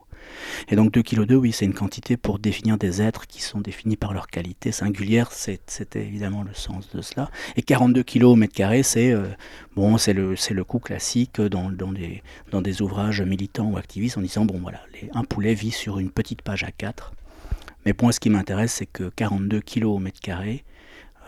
[0.68, 3.96] Et donc 2,2 kg, oui, c'est une quantité pour définir des êtres qui sont définis
[3.96, 7.30] par leur qualité singulière, c'était évidemment le sens de cela.
[7.56, 9.28] Et 42 kg au mètre carré, c'est euh,
[9.76, 14.80] le, le coût classique dans, des, ouvrages militants ou activistes en disant, bon voilà,
[15.14, 17.12] un poulet vit sur une petite page à 4.
[17.86, 20.64] Mais pour moi, ce qui m'intéresse, c'est que 42 kg au mètre carré,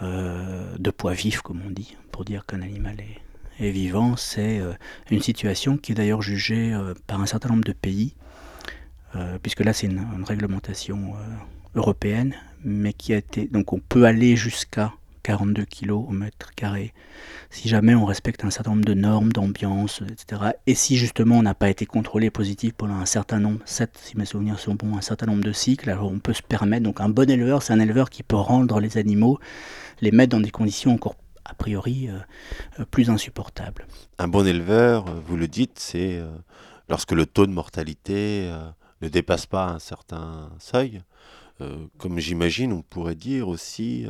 [0.02, 4.72] euh, de poids vif, comme on dit, pour dire qu'un animal est, vivant, c'est euh,
[5.10, 6.74] une situation qui est d'ailleurs jugée
[7.06, 8.14] par un certain nombre de pays,
[9.16, 11.14] euh, puisque là c'est une, réglementation
[11.74, 12.34] européenne,
[12.64, 13.46] mais qui a été...
[13.46, 14.92] Donc on peut aller jusqu'à
[15.22, 16.92] 42 kg au mètre carré,
[17.50, 20.52] si jamais on respecte un certain nombre de normes, d'ambiance, etc.
[20.66, 24.16] Et si justement on n'a pas été contrôlé positif pendant un certain nombre, 7 si
[24.16, 27.00] mes souvenirs sont bons, un certain nombre de cycles, alors on peut se permettre, donc
[27.00, 29.38] un bon éleveur, c'est un éleveur qui peut rendre les animaux,
[30.00, 31.16] les mettre dans des conditions encore
[31.50, 32.18] a priori euh,
[32.78, 33.86] euh, plus insupportable.
[34.18, 36.22] Un bon éleveur, euh, vous le dites, c'est
[36.88, 38.50] lorsque le taux de mortalité
[39.00, 41.02] ne dépasse pas un certain seuil.
[41.98, 44.06] comme j'imagine, on pourrait dire aussi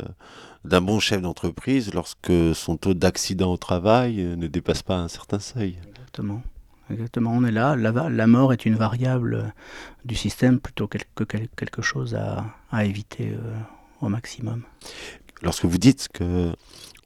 [0.64, 5.40] d'un bon chef d'entreprise lorsque son taux d'accident au travail ne dépasse pas un certain
[5.40, 5.78] seuil.
[5.88, 6.42] Exactement.
[6.90, 7.76] Exactement, on est là.
[7.76, 9.52] La, la mort est une variable
[10.04, 13.36] du système plutôt que quelque chose à, à éviter
[14.00, 14.62] au maximum.
[15.42, 16.52] Lorsque vous dites que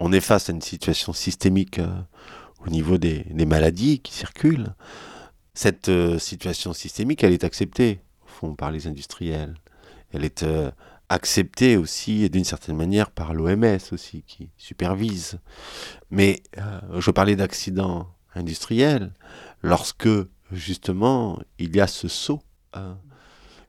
[0.01, 1.89] on est face à une situation systémique euh,
[2.67, 4.75] au niveau des, maladies qui circulent.
[5.55, 9.55] Cette euh, situation systémique, elle est acceptée, au fond, par les industriels.
[10.13, 10.71] Elle est euh,
[11.09, 15.39] acceptée aussi, d'une certaine manière, par l'OMS aussi, qui supervise.
[16.11, 16.43] Mais
[16.99, 19.13] je parlais d'accidents industriels
[19.63, 20.09] lorsque,
[20.51, 22.43] justement, il y a ce saut.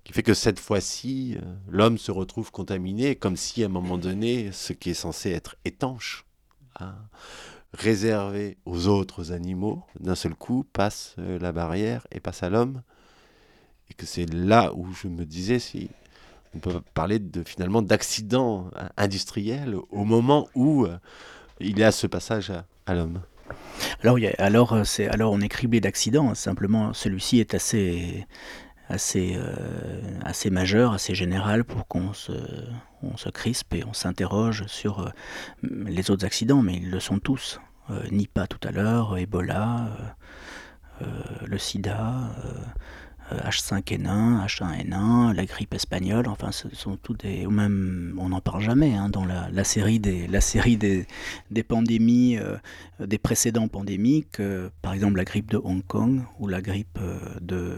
[0.06, 3.98] Qui fait que cette fois-ci, euh, l'homme se retrouve contaminé, comme si à un moment
[3.98, 6.26] donné, ce qui est censé être étanche,
[6.80, 6.96] hein,
[7.76, 12.82] réservé aux autres animaux, d'un seul coup passe euh, la barrière et passe à l'homme.
[13.90, 15.90] Et que c'est là où je me disais si
[16.56, 20.98] on peut parler de finalement d'accident hein, industriel au moment où euh,
[21.60, 22.52] il y a ce passage
[22.86, 23.22] à, l'homme.
[24.02, 28.26] Alors, alors, c'est, alors on est criblé d'accidents, simplement celui-ci est assez,
[28.90, 32.34] assez, euh, assez majeur, assez général pour qu'on se,
[33.14, 35.10] on se crispe et on s'interroge sur euh,
[35.64, 37.60] les autres accidents, mais ils le sont tous.
[37.90, 39.90] Euh, Nipah tout à l'heure, Ebola,
[41.46, 42.14] le sida,
[43.32, 47.46] H5N1, H1N1, la grippe espagnole, enfin ce sont tous des...
[47.48, 51.06] même on n'en parle jamais hein, dans la, série des, la série des,
[51.52, 52.40] des pandémies,
[53.02, 54.42] des précédents pandémiques,
[54.82, 56.98] par exemple la grippe de Hong Kong ou la grippe
[57.42, 57.78] de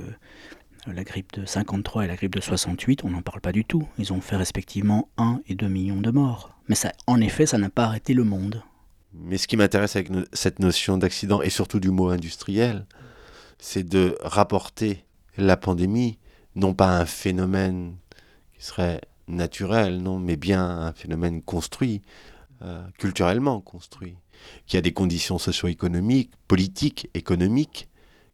[0.94, 3.88] la grippe de 53 et la grippe de 68, on n'en parle pas du tout.
[3.98, 6.52] Ils ont fait respectivement 1 et 2 millions de morts.
[6.68, 6.76] Mais
[7.08, 8.64] en effet, ça n'a pas arrêté le monde.
[9.14, 12.86] Mais ce qui m'intéresse avec cette notion d'accident et surtout du mot industriel,
[13.60, 15.06] c'est de rapporter
[15.38, 16.18] la pandémie,
[16.56, 17.96] non pas un phénomène
[18.54, 22.02] qui serait naturel, non, mais bien un phénomène construit,
[22.62, 24.16] euh, culturellement construit,
[24.66, 27.88] qui a des conditions socio-économiques, politiques, économiques,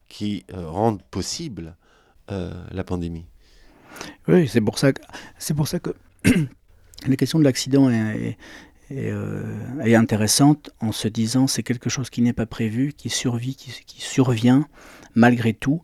[0.08, 1.76] qui euh, rendent possible
[2.30, 3.26] la pandémie.
[4.28, 5.02] Oui, c'est pour ça que,
[5.38, 5.68] c'est pour
[7.08, 8.38] la question de l'accident est,
[8.92, 13.56] euh, est, intéressante en se disant c'est quelque chose qui n'est pas prévu, qui, survit,
[13.56, 14.68] qui, survient
[15.16, 15.82] malgré tout.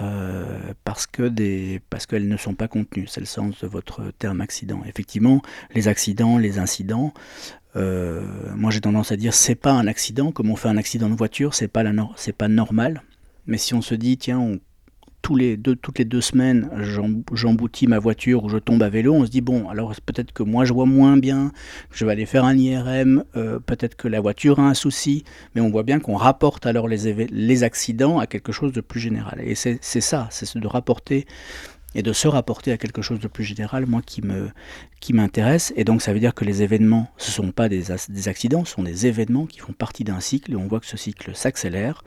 [0.00, 4.40] Euh, parce que parce qu'elles ne sont pas contenues, c'est le sens de votre terme
[4.40, 4.80] accident.
[4.86, 5.42] Effectivement,
[5.74, 7.12] les accidents, les incidents,
[7.74, 11.14] moi j'ai tendance à dire c'est pas un accident comme on fait un accident de
[11.14, 11.84] voiture, c'est pas
[12.16, 13.02] c'est pas normal.
[13.46, 14.60] Mais si on se dit tiens on
[15.30, 16.68] les deux, toutes les deux semaines,
[17.32, 20.42] j'emboutis ma voiture ou je tombe à vélo, on se dit, bon, alors peut-être que
[20.42, 21.52] moi je vois moins bien,
[21.92, 25.60] je vais aller faire un IRM, euh, peut-être que la voiture a un souci, mais
[25.60, 29.40] on voit bien qu'on rapporte alors les, les accidents à quelque chose de plus général.
[29.44, 31.26] Et c'est ça, c'est de rapporter
[31.94, 34.50] et de se rapporter à quelque chose de plus général, moi, qui me
[35.00, 35.72] qui m'intéresse.
[35.76, 38.64] Et donc, ça veut dire que les événements, ce ne sont pas des, des, accidents,
[38.64, 41.34] ce sont des événements qui font partie d'un cycle, et on voit que ce cycle
[41.34, 42.02] s'accélère,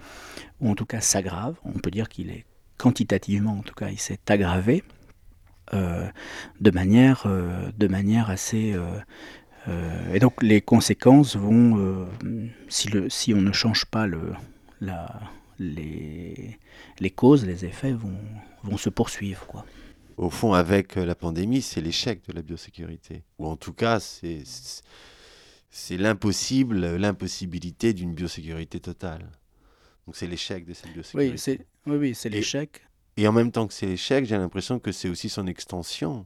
[0.59, 1.55] ou en tout cas s'aggrave.
[1.65, 2.45] On peut dire qu'il est
[2.77, 4.83] quantitativement en tout cas, il s'est aggravé
[5.73, 6.07] euh,
[6.59, 8.75] de, manière, euh, de manière assez,
[10.13, 12.07] et donc les conséquences vont,
[12.69, 14.33] si, le, si on ne change pas le,
[14.79, 15.19] la,
[15.59, 16.59] les,
[16.99, 18.17] les causes, les effets vont,
[18.63, 19.45] vont se poursuivre.
[19.47, 19.65] Quoi.
[20.17, 23.23] Au fond, avec la pandémie, c'est l'échec de la biosécurité.
[23.37, 24.43] Ou en tout cas, c'est,
[25.69, 29.29] c'est l'impossible, l'impossibilité d'une biosécurité totale.
[30.05, 31.31] Donc c'est l'échec de cette biosécurité.
[31.31, 32.85] Oui, c'est, oui, oui, c'est l'échec.
[33.17, 36.25] Et en même temps que c'est l'échec, j'ai l'impression que c'est aussi son extension.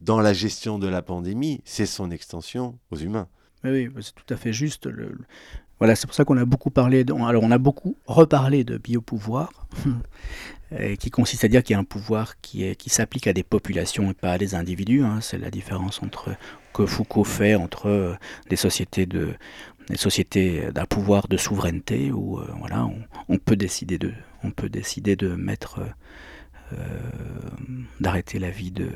[0.00, 3.28] Dans la gestion de la pandémie, c'est son extension aux humains.
[3.64, 4.86] Oui, c'est tout à fait juste.
[4.86, 5.18] Le,
[5.78, 8.78] voilà, c'est pour ça qu'on a beaucoup parlé, de, alors on a beaucoup reparlé de
[8.78, 9.66] biopouvoir,
[10.98, 13.42] qui consiste à dire qu'il y a un pouvoir qui, est, qui s'applique à des
[13.42, 15.02] populations et pas à des individus.
[15.02, 15.20] Hein.
[15.20, 16.36] C'est la différence entre
[16.74, 18.14] que Foucault fait entre euh,
[18.50, 19.34] des sociétés de
[19.88, 22.88] des sociétés d'un pouvoir de souveraineté où euh, voilà,
[23.28, 24.12] on, peut décider de,
[24.42, 25.80] on peut décider de mettre,
[26.72, 26.76] euh,
[28.00, 28.90] d'arrêter la vie de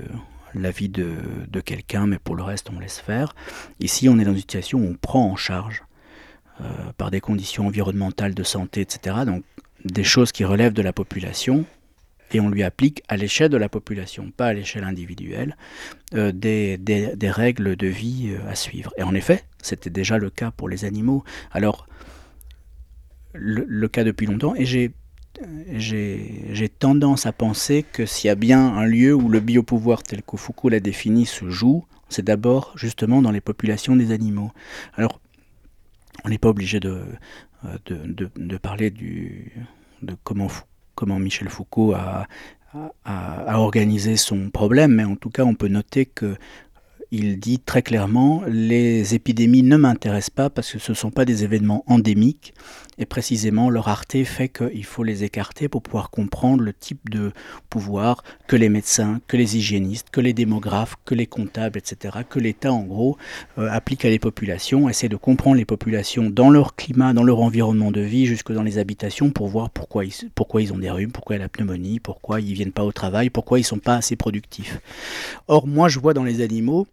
[0.54, 1.14] la vie de,
[1.48, 3.34] de quelqu'un, mais pour le reste on laisse faire.
[3.80, 5.82] Ici, on est dans une situation où on prend en charge
[6.60, 6.64] euh,
[6.98, 9.16] par des conditions environnementales de santé, etc.
[9.24, 9.44] Donc
[9.84, 11.64] des choses qui relèvent de la population,
[12.34, 15.56] et on lui applique à l'échelle de la population, pas à l'échelle individuelle,
[16.14, 16.78] euh, des,
[17.22, 18.92] règles de vie euh, à suivre.
[18.96, 21.24] Et en effet, c'était déjà le cas pour les animaux.
[21.50, 21.86] Alors,
[23.34, 24.92] le, le cas depuis longtemps, et j'ai
[25.76, 30.22] j'ai tendance à penser que s'il y a bien un lieu où le biopouvoir tel
[30.22, 34.52] que Foucault l'a défini se joue, c'est d'abord justement dans les populations des animaux.
[34.94, 35.20] Alors,
[36.24, 37.04] on n'est pas obligé de,
[37.64, 39.52] euh, de, de, parler du,
[40.02, 40.48] de comment,
[41.02, 42.28] comment Michel Foucault a,
[43.04, 46.36] a, organisé son problème, mais en tout cas on peut noter que
[47.12, 51.26] il dit très clairement les épidémies ne m'intéressent pas parce que ce ne sont pas
[51.26, 52.54] des événements endémiques
[52.98, 57.32] et précisément leur rareté fait qu'il faut les écarter pour pouvoir comprendre le type de
[57.68, 62.38] pouvoir que les médecins, que les hygiénistes, que les démographes, que les comptables, etc., que
[62.38, 63.18] l'État en gros
[63.58, 67.40] euh, applique à les populations, essaie de comprendre les populations dans leur climat, dans leur
[67.40, 70.90] environnement de vie, jusque dans les habitations pour voir pourquoi ils, pourquoi ils ont des
[70.90, 73.78] rhumes, pourquoi il a la pneumonie, pourquoi ils viennent pas au travail, pourquoi ils sont
[73.78, 74.80] pas assez productifs.
[75.48, 76.86] Or moi je vois dans les animaux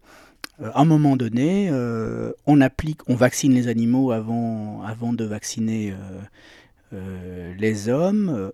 [0.61, 5.93] à un moment donné, euh, on applique, on vaccine les animaux avant, avant de vacciner
[6.93, 8.51] euh, les hommes,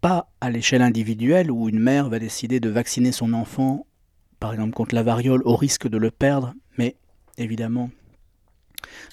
[0.00, 3.86] pas à l'échelle individuelle où une mère va décider de vacciner son enfant,
[4.40, 6.96] par exemple contre la variole, au risque de le perdre, mais
[7.38, 7.90] évidemment,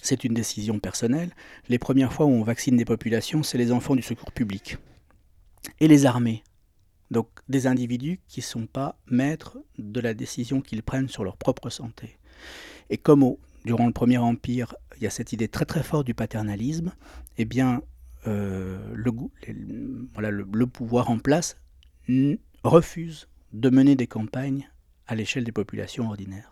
[0.01, 1.31] c'est une décision personnelle.
[1.69, 4.77] Les premières fois où on vaccine des populations, c'est les enfants du secours public
[5.79, 6.43] et les armées.
[7.11, 11.37] Donc des individus qui ne sont pas maîtres de la décision qu'ils prennent sur leur
[11.37, 12.17] propre santé.
[12.93, 16.13] Et comme durant le Premier Empire, il y a cette idée très très forte du
[16.13, 16.93] paternalisme,
[17.39, 17.81] eh bien,
[18.27, 21.57] euh, le, pouvoir en place
[22.63, 24.69] refuse de mener des campagnes
[25.07, 26.51] à l'échelle des populations ordinaires.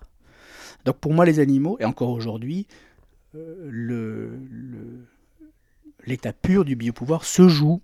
[0.84, 2.66] Donc pour moi, les animaux, et encore aujourd'hui,
[3.36, 4.36] euh,
[6.08, 7.82] l'état pur du biopouvoir se joue,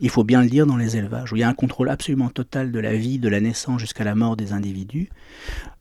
[0.00, 2.30] il faut bien le dire, dans les élevages, où il y a un contrôle absolument
[2.30, 5.10] total de la vie, de la naissance jusqu'à la mort des individus.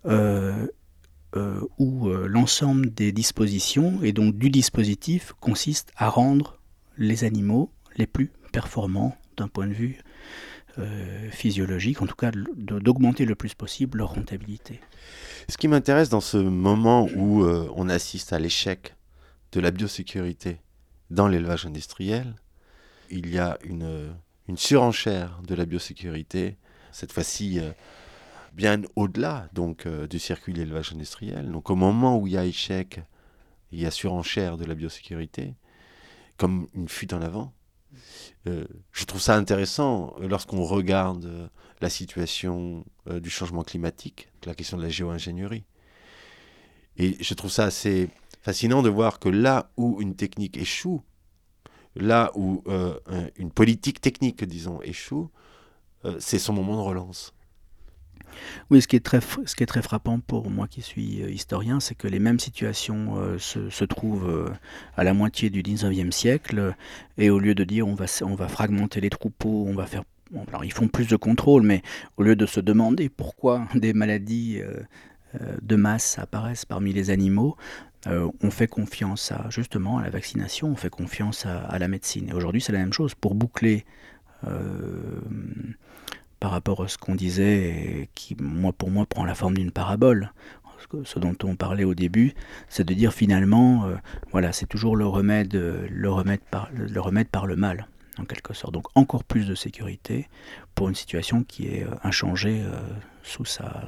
[0.07, 0.65] Euh,
[1.35, 6.59] euh, où euh, l'ensemble des dispositions et donc du dispositif consiste à rendre
[6.97, 9.97] les animaux les plus performants d'un point de vue
[10.77, 14.79] euh, physiologique, en tout cas d'augmenter le plus possible leur rentabilité.
[15.49, 18.95] Ce qui m'intéresse dans ce moment où on assiste à l'échec
[19.51, 20.61] de la biosécurité
[21.09, 22.35] dans l'élevage industriel,
[23.09, 24.13] il y a une,
[24.47, 26.55] une surenchère de la biosécurité,
[26.91, 27.59] cette fois-ci
[28.55, 31.51] bien au-delà donc euh, du circuit de l'élevage industriel.
[31.51, 33.01] Donc au moment où il y a échec,
[33.71, 35.53] il y a surenchère de la biosécurité,
[36.37, 37.53] comme une fuite en avant.
[38.47, 41.49] Euh, je trouve ça intéressant euh, lorsqu'on regarde
[41.81, 45.65] la situation du changement climatique, la question de la géo-ingénierie.
[46.97, 48.09] Et je trouve ça assez
[48.41, 51.03] fascinant de voir que là où une technique échoue,
[51.95, 52.63] là où
[53.37, 55.29] une politique technique, disons, échoue,
[56.17, 57.34] c'est son moment de relance.
[58.69, 61.29] Oui, ce qui, est très, ce qui est très frappant pour moi qui suis euh,
[61.29, 64.49] historien, c'est que les mêmes situations euh, se, trouvent euh,
[64.97, 66.73] à la moitié du 19e siècle,
[67.17, 70.03] et au lieu de dire on va, on va fragmenter les troupeaux, on va faire...
[70.47, 71.81] alors ils font plus de contrôle, mais
[72.17, 74.61] au lieu de se demander pourquoi des maladies
[75.61, 77.57] de masse apparaissent parmi les animaux,
[78.07, 82.29] on fait confiance à justement à la vaccination, on fait confiance à la médecine.
[82.29, 83.15] Et aujourd'hui, c'est la même chose.
[83.15, 83.85] Pour boucler
[86.45, 90.31] par rapport à ce qu'on disait, qui, moi, pour moi, prend la forme d'une parabole.
[91.03, 92.35] Ce dont on parlait au début,
[92.69, 93.95] c'est de dire finalement, euh,
[94.31, 97.87] voilà, c'est toujours le remède, le, remède par, le remède par le mal,
[98.19, 98.75] en quelque sorte.
[98.75, 100.29] Donc encore plus de sécurité
[100.75, 102.77] pour une situation qui est euh, inchangée euh,
[103.23, 103.81] sous, sa,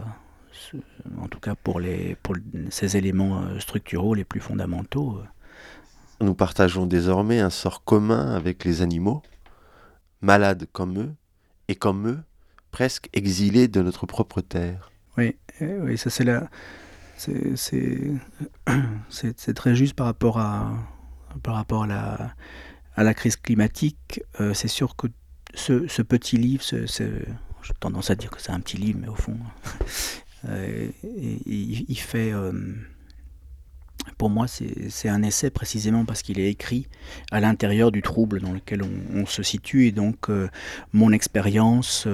[1.21, 2.35] en tout cas pour, les, pour
[2.71, 5.21] ces éléments structuraux les plus fondamentaux.
[6.21, 9.21] Nous partageons désormais un sort commun avec les animaux,
[10.21, 11.13] malades comme eux,
[11.67, 12.19] et comme eux,
[12.71, 14.91] presque exilés de notre propre terre.
[15.17, 16.49] Oui, oui ça c'est la...
[19.09, 20.71] C'est très juste par rapport à,
[21.41, 22.35] par rapport à la,
[22.95, 24.21] à la crise climatique.
[24.53, 25.07] c'est sûr que
[25.55, 26.63] ce, ce petit livre,
[27.67, 29.37] j'ai tendance à dire que c'est un petit livre, mais au fond,
[30.45, 32.31] euh, il, fait.
[32.31, 32.51] Euh,
[34.17, 36.87] pour moi, c'est un essai précisément parce qu'il est écrit
[37.31, 39.87] à l'intérieur du trouble dans lequel on, se situe.
[39.87, 40.49] Et donc, euh,
[40.93, 42.07] mon expérience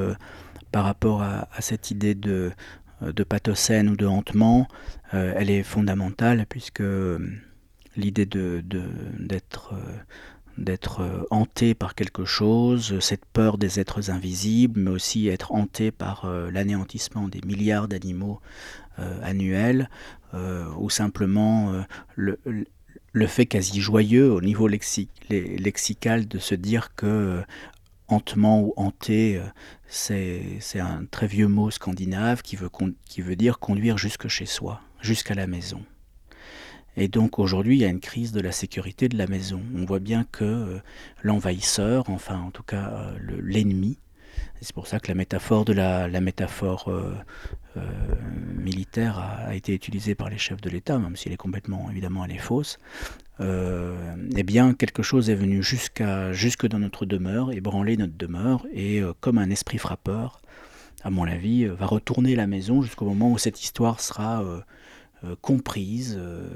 [0.72, 2.52] par rapport à, cette idée de,
[3.02, 4.68] de pathocène ou de hantement,
[5.12, 6.82] elle est fondamentale puisque
[7.96, 9.74] l'idée d'être
[11.00, 16.26] euh, hanté par quelque chose, cette peur des êtres invisibles, mais aussi être hanté par
[16.26, 18.40] euh, l'anéantissement des milliards d'animaux
[19.00, 19.90] euh, annuels,
[20.80, 21.86] ou simplement
[22.16, 22.40] le,
[23.12, 27.44] le, fait quasi joyeux au niveau lexical de se dire que
[28.08, 29.40] hantement ou hanté,
[29.88, 32.72] c'est un très vieux mot scandinave qui veut,
[33.06, 35.86] qui veut dire conduire jusque chez soi, jusqu'à la maison.
[36.96, 39.62] Et donc aujourd'hui, il y a une crise de la sécurité de la maison.
[39.76, 40.80] On voit bien que euh,
[41.24, 43.98] l'envahisseur, enfin en tout cas euh, l'ennemi,
[44.62, 45.66] c'est pour ça que la métaphore
[46.22, 47.82] métaphore euh,
[48.58, 52.24] militaire a, été utilisée par les chefs de l'État, même si elle est complètement, évidemment,
[52.26, 52.80] elle est fausse.
[53.40, 59.38] eh bien, quelque chose est venu jusque dans notre demeure, ébranler notre demeure, et comme
[59.38, 60.42] un esprit frappeur,
[61.04, 64.64] à mon avis, va retourner la maison jusqu'au moment où cette histoire sera
[65.26, 66.50] euh, comprise, euh,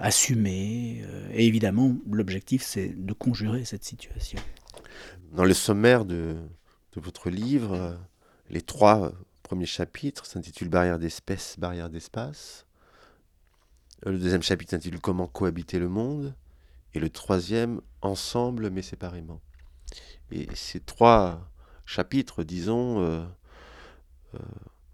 [0.00, 1.02] assumée.
[1.04, 4.38] Euh, et évidemment, l'objectif, c'est de conjurer cette situation.
[5.32, 6.36] Dans le sommaire de,
[7.00, 7.98] votre livre,
[8.50, 9.12] les trois
[9.42, 12.66] premiers chapitres s'intitulent Barrière d'espèce, barrière d'espace.
[14.04, 16.34] Le deuxième chapitre s'intitule Comment cohabiter le monde.
[16.94, 19.40] Et le troisième, Ensemble mais séparément.
[20.30, 21.48] Et ces trois
[21.86, 23.26] chapitres, disons,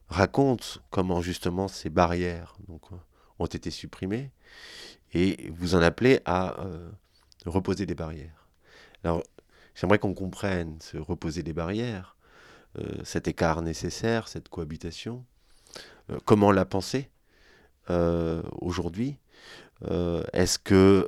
[0.09, 2.97] raconte comment justement ces barrières euh,
[3.39, 4.31] ont été supprimées
[5.13, 6.91] et vous en appelez à euh,
[7.47, 8.49] reposer des barrières.
[9.05, 9.23] Alors,
[9.79, 12.17] j'aimerais qu'on comprenne ce reposer des barrières,
[12.79, 15.25] euh, cet écart nécessaire, cette cohabitation,
[16.25, 17.11] comment la penser
[18.61, 19.19] aujourd'hui.
[20.33, 21.07] Est-ce que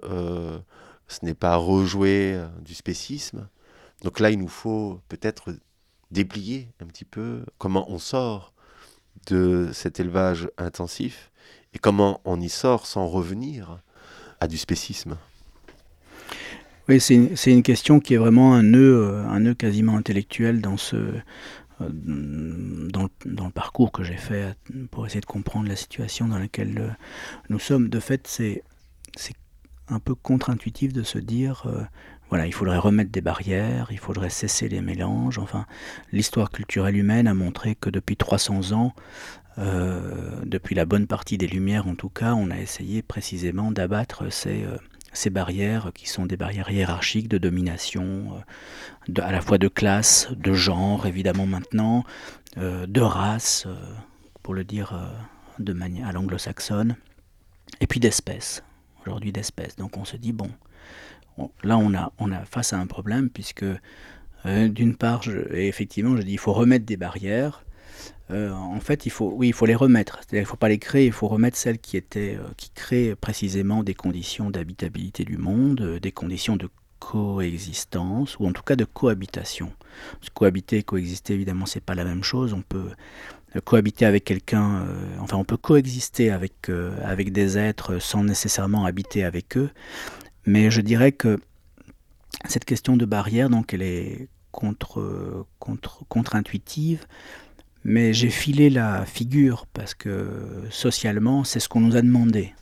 [1.08, 3.48] ce n'est pas rejouer du spécisme?
[4.02, 5.54] Donc là, il nous faut peut-être
[6.10, 8.52] déplier un petit peu comment on sort
[9.26, 11.30] de cet élevage intensif
[11.72, 13.80] et comment on y sort sans revenir
[14.40, 15.16] à du spécisme
[16.90, 20.76] Oui, c'est une, question qui est vraiment un nœud, euh, un nœud quasiment intellectuel dans,
[20.76, 24.56] ce, euh, dans, le, parcours que j'ai fait
[24.90, 26.88] pour essayer de comprendre la situation dans laquelle euh,
[27.48, 27.90] nous sommes.
[27.90, 28.64] De fait, c'est
[29.86, 31.64] un peu contre-intuitif de se dire
[32.28, 35.38] voilà, il faudrait remettre des barrières, il faudrait cesser les mélanges.
[35.38, 35.66] Enfin,
[36.10, 38.94] l'histoire culturelle humaine a montré que depuis 300 ans,
[39.58, 44.32] euh, depuis la bonne partie des Lumières en tout cas, on a essayé précisément d'abattre
[44.32, 44.76] ces, euh,
[45.12, 48.42] ces, barrières qui sont des barrières hiérarchiques de domination,
[49.08, 52.04] euh, à la fois de classe, de genre évidemment maintenant,
[52.56, 53.68] de race,
[54.42, 54.98] pour le dire
[55.60, 56.96] de à l'anglo-saxonne,
[57.80, 58.64] et puis d'espèces,
[59.02, 59.76] aujourd'hui d'espèces.
[59.76, 60.50] Donc on se dit, bon,
[61.62, 63.64] là, on a, on a face à un problème, puisque
[64.46, 67.64] euh, d'une part, effectivement, je dis il faut remettre des barrières.
[68.30, 70.20] Euh, en fait, il faut, oui, il faut les remettre.
[70.32, 73.14] il ne faut pas les créer, il faut remettre celles qui étaient, euh, qui créent
[73.14, 76.68] précisément des conditions d'habitabilité du monde, des conditions de
[76.98, 79.72] coexistence ou en tout cas de cohabitation.
[80.34, 82.52] cohabiter et coexister, évidemment, c'est pas la même chose.
[82.52, 82.90] On peut
[83.64, 84.86] cohabiter avec quelqu'un,
[85.18, 86.70] enfin, on peut coexister avec
[87.02, 89.70] avec des êtres sans nécessairement habiter avec eux.
[90.46, 91.38] Mais je dirais que
[92.48, 97.06] cette question de barrière, donc, elle est contre, contre, contre-intuitive,
[97.84, 100.28] mais j'ai filé la figure parce que
[100.70, 102.54] socialement, c'est ce qu'on nous a demandé.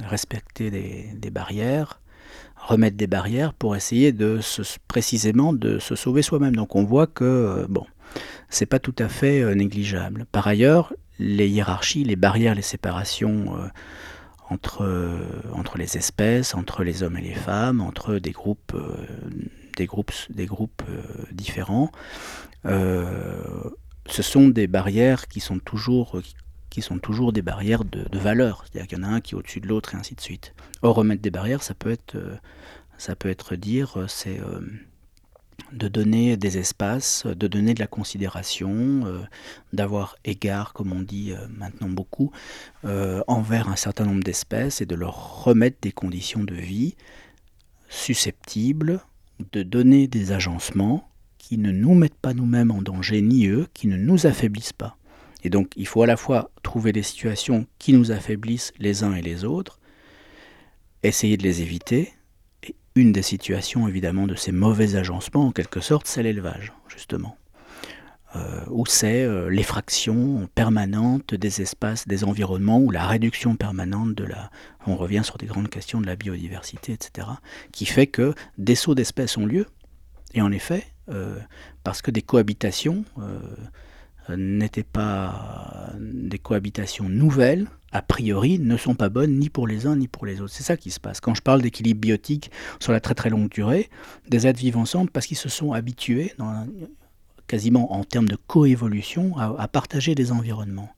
[0.00, 2.00] Respecter des, barrières,
[2.56, 6.56] remettre des barrières pour essayer de se, précisément de se sauver soi-même.
[6.56, 7.86] Donc on voit que, bon,
[8.48, 10.26] c'est pas tout à fait euh, négligeable.
[10.32, 13.68] Par ailleurs, les hiérarchies, les barrières, les séparations euh,
[14.50, 15.20] entre, euh,
[15.52, 19.06] entre les espèces, entre les hommes et les femmes, entre des groupes, euh,
[19.76, 21.90] des groupes, des groupes euh, différents.
[24.10, 26.20] Ce sont des barrières qui sont toujours,
[26.68, 28.64] qui sont toujours des barrières de, valeur.
[28.64, 30.54] C'est-à-dire qu'il y en a un qui est au-dessus de l'autre et ainsi de suite.
[30.82, 32.16] Or, remettre des barrières, ça peut être,
[32.98, 34.40] ça peut être dire, c'est
[35.72, 39.20] de donner des espaces, de donner de la considération, euh,
[39.72, 42.32] d'avoir égard, comme on dit euh, maintenant beaucoup,
[42.84, 46.96] euh, envers un certain nombre d'espèces et de leur remettre des conditions de vie
[47.88, 49.00] susceptibles
[49.52, 51.09] de donner des agencements
[51.40, 54.98] qui ne nous mettent pas nous-mêmes en danger, ni eux, qui ne nous affaiblissent pas.
[55.42, 59.14] Et donc il faut à la fois trouver des situations qui nous affaiblissent les uns
[59.14, 59.80] et les autres,
[61.02, 62.12] essayer de les éviter,
[62.94, 67.38] une des situations évidemment de ces mauvais agencements, en quelque sorte, c'est l'élevage, justement.
[68.36, 74.24] Euh, où c'est euh, l'effraction permanente des espaces, des environnements, ou la réduction permanente de
[74.24, 74.50] la...
[74.86, 77.26] On revient sur des grandes questions de la biodiversité, etc.,
[77.72, 79.66] qui fait que des sauts d'espèces ont lieu.
[80.34, 80.84] Et en effet,
[81.84, 83.04] parce que des cohabitations
[84.28, 89.96] n'étaient pas des cohabitations nouvelles, a priori, ne sont pas bonnes ni pour les uns
[89.96, 90.52] ni pour les autres.
[90.52, 91.20] C'est ça qui se passe.
[91.20, 93.90] Quand je parle d'équilibre biotique sur la très très longue durée,
[94.28, 96.32] des êtres vivent ensemble parce qu'ils se sont habitués,
[97.48, 100.90] quasiment en termes de coévolution, à, partager des environnements.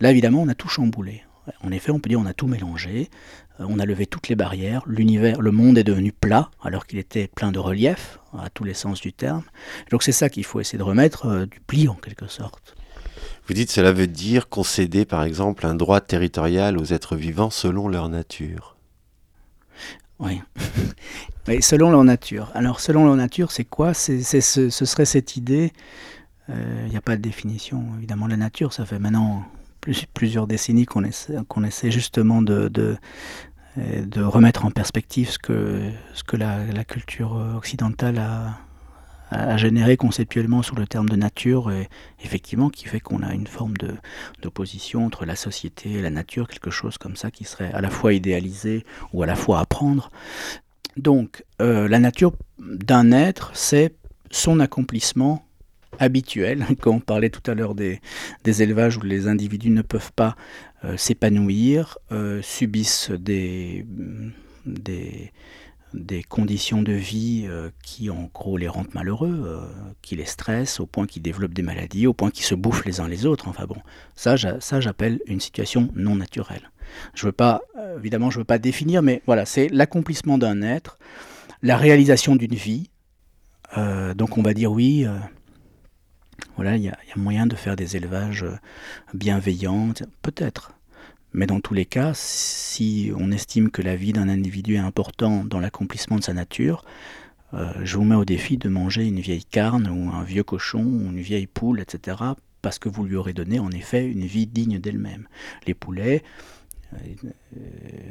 [0.00, 1.24] Là, évidemment, on a tout chamboulé.
[1.62, 4.36] En effet, on peut dire on a tout mélangé, euh, on a levé toutes les
[4.36, 8.64] barrières, l'univers, le monde est devenu plat alors qu'il était plein de relief à tous
[8.64, 9.42] les sens du terme.
[9.90, 12.74] Donc c'est ça qu'il faut essayer de remettre euh, du pli en quelque sorte.
[13.46, 17.88] Vous dites cela veut dire concéder par exemple un droit territorial aux êtres vivants selon
[17.88, 18.76] leur nature.
[20.18, 20.40] Oui.
[21.60, 22.50] selon leur nature.
[22.54, 23.94] Alors selon leur nature, c'est quoi?
[23.94, 25.72] C'est, ce, serait cette idée,
[26.48, 28.26] il euh, n'y a pas de définition évidemment.
[28.26, 29.44] La nature, ça fait maintenant
[30.14, 38.18] plusieurs décennies qu'on essaie, justement de, de, remettre en perspective ce que, la, culture occidentale
[38.18, 38.58] a,
[39.30, 41.88] à, générer conceptuellement sur le terme de nature, et
[42.24, 43.74] effectivement, qui fait qu'on a une forme
[44.42, 47.90] d'opposition entre la société et la nature, quelque chose comme ça qui serait à la
[47.90, 50.10] fois idéalisé ou à la fois apprendre.
[50.96, 53.94] Donc, euh, la nature d'un être, c'est
[54.30, 55.45] son accomplissement
[55.98, 56.64] habituel.
[56.80, 58.00] Quand on parlait tout à l'heure des,
[58.44, 60.36] élevages où les individus ne peuvent pas
[60.84, 63.86] euh, s'épanouir, euh, subissent des,
[64.66, 69.60] des, conditions de vie euh, qui en gros les rendent malheureux,
[70.02, 73.00] qui les stressent au point qu'ils développent des maladies, au point qu'ils se bouffent les
[73.00, 73.48] uns les autres.
[73.48, 73.76] Enfin bon,
[74.14, 76.70] ça, ça j'appelle une situation non naturelle.
[77.14, 77.62] Je veux pas,
[77.98, 80.98] évidemment, je veux pas définir, mais voilà, c'est l'accomplissement d'un être,
[81.62, 82.90] la réalisation d'une vie.
[84.14, 85.06] donc on va dire oui.
[86.56, 88.46] Voilà, il y, a moyen de faire des élevages
[89.14, 90.72] bienveillants, peut-être.
[91.32, 95.48] Mais dans tous les cas, si on estime que la vie d'un individu est importante
[95.48, 96.84] dans l'accomplissement de sa nature,
[97.52, 100.82] euh, je vous mets au défi de manger une vieille carne ou un vieux cochon
[100.82, 102.18] ou une vieille poule, etc.,
[102.62, 105.28] parce que vous lui aurez donné en effet une vie digne d'elle-même.
[105.66, 106.24] Les poulets,
[106.94, 106.98] euh,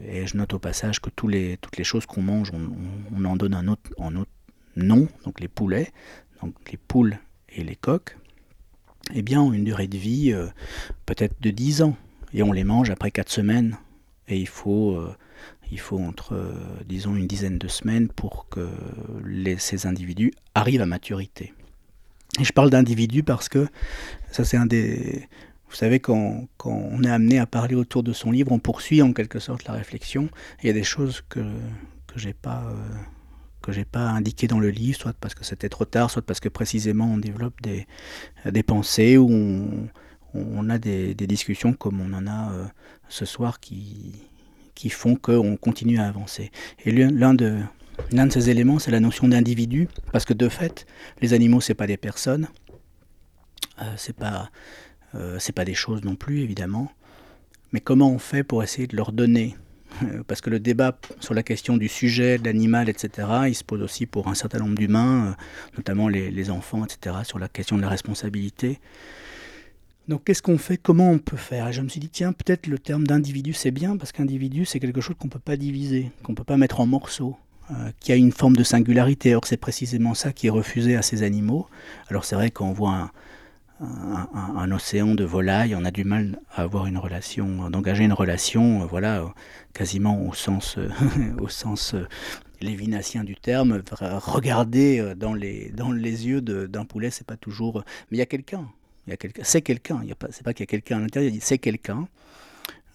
[0.07, 3.67] et je note au passage que toutes les choses qu'on mange, on, en donne un
[3.67, 4.31] autre, un autre
[4.75, 5.91] nom, donc les poulets,
[6.41, 7.17] donc les poules
[7.63, 8.17] les coques,
[9.13, 10.47] eh bien ont une durée de vie euh,
[11.05, 11.95] peut-être de 10 ans
[12.33, 13.77] et on les mange après 4 semaines.
[14.27, 15.15] Et il faut, euh,
[15.71, 16.53] il faut entre, euh,
[16.87, 18.67] disons, une dizaine de semaines pour que
[19.57, 21.53] ces individus arrivent à maturité.
[22.39, 23.67] Et je parle d'individus parce que
[24.31, 25.27] ça c'est un des...
[25.69, 29.01] Vous savez, quand, quand, on est amené à parler autour de son livre, on poursuit
[29.01, 30.29] en quelque sorte la réflexion.
[30.63, 31.39] Il y a des choses que,
[32.07, 32.63] que j'ai pas...
[33.65, 36.39] Que j'ai pas indiquées dans le livre, soit parce que c'était trop tard, soit parce
[36.39, 37.87] que précisément on développe des,
[38.45, 39.89] des pensées où on,
[40.35, 42.65] on a des, discussions comme on en a euh,
[43.09, 44.13] ce soir qui,
[44.75, 46.51] qui font qu'on continue à avancer.
[46.85, 47.59] Et l'un de,
[48.11, 50.85] de ces éléments, c'est la notion d'individu, parce que de fait,
[51.21, 52.49] les animaux, c'est pas des personnes,
[53.81, 54.49] euh, c'est pas,
[55.15, 56.91] euh, pas des choses non plus, évidemment.
[57.71, 59.55] Mais comment on fait pour essayer de leur donner
[60.27, 63.81] parce que le débat sur la question du sujet, de l'animal, etc., il se pose
[63.81, 65.35] aussi pour un certain nombre d'humains,
[65.77, 68.79] notamment les, les, enfants, etc., sur la question de la responsabilité.
[70.07, 70.77] Donc qu'est-ce qu'on fait?
[70.77, 71.67] Comment on peut faire?
[71.67, 74.79] Et je me suis dit, tiens, peut-être le terme d'individu, c'est bien, parce qu'individu, c'est
[74.79, 77.37] quelque chose qu'on ne peut pas diviser, qu'on ne peut pas mettre en morceaux,
[77.71, 79.33] euh, qui a une forme de singularité.
[79.33, 81.67] Or, c'est précisément ça qui est refusé à ces animaux.
[82.09, 83.11] Alors c'est vrai qu'on voit un,
[84.71, 88.85] océan de volailles, on a du mal à avoir une relation, d'engager une relation, euh,
[88.85, 89.33] voilà,
[89.73, 90.77] quasiment au sens,
[91.39, 92.07] au sens euh,
[92.61, 93.81] du terme.
[93.91, 97.83] Regarder dans les, dans les yeux d'un poulet, c'est pas toujours...
[98.09, 98.67] Mais il y a quelqu'un,
[99.43, 100.01] c'est quelqu'un,
[100.31, 102.07] c'est pas qu'il y a quelqu'un à l'intérieur, c'est quelqu'un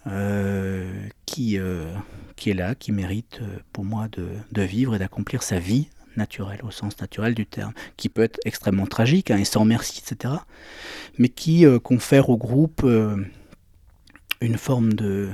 [0.06, 0.90] euh,
[1.26, 1.92] qui, euh,
[2.36, 6.60] qui est là, qui mérite euh, pour moi de, vivre et d'accomplir sa vie naturelle,
[6.62, 10.34] au sens naturel du terme, qui peut être extrêmement tragique hein, et sans merci, etc.,
[11.18, 12.86] mais qui confère au groupe
[14.40, 15.30] une forme de,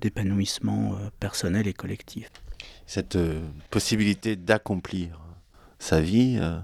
[0.00, 2.30] d'épanouissement personnel et collectif.
[2.86, 3.18] Cette
[3.70, 5.22] possibilité d'accomplir
[5.82, 6.58] sa vie, euh,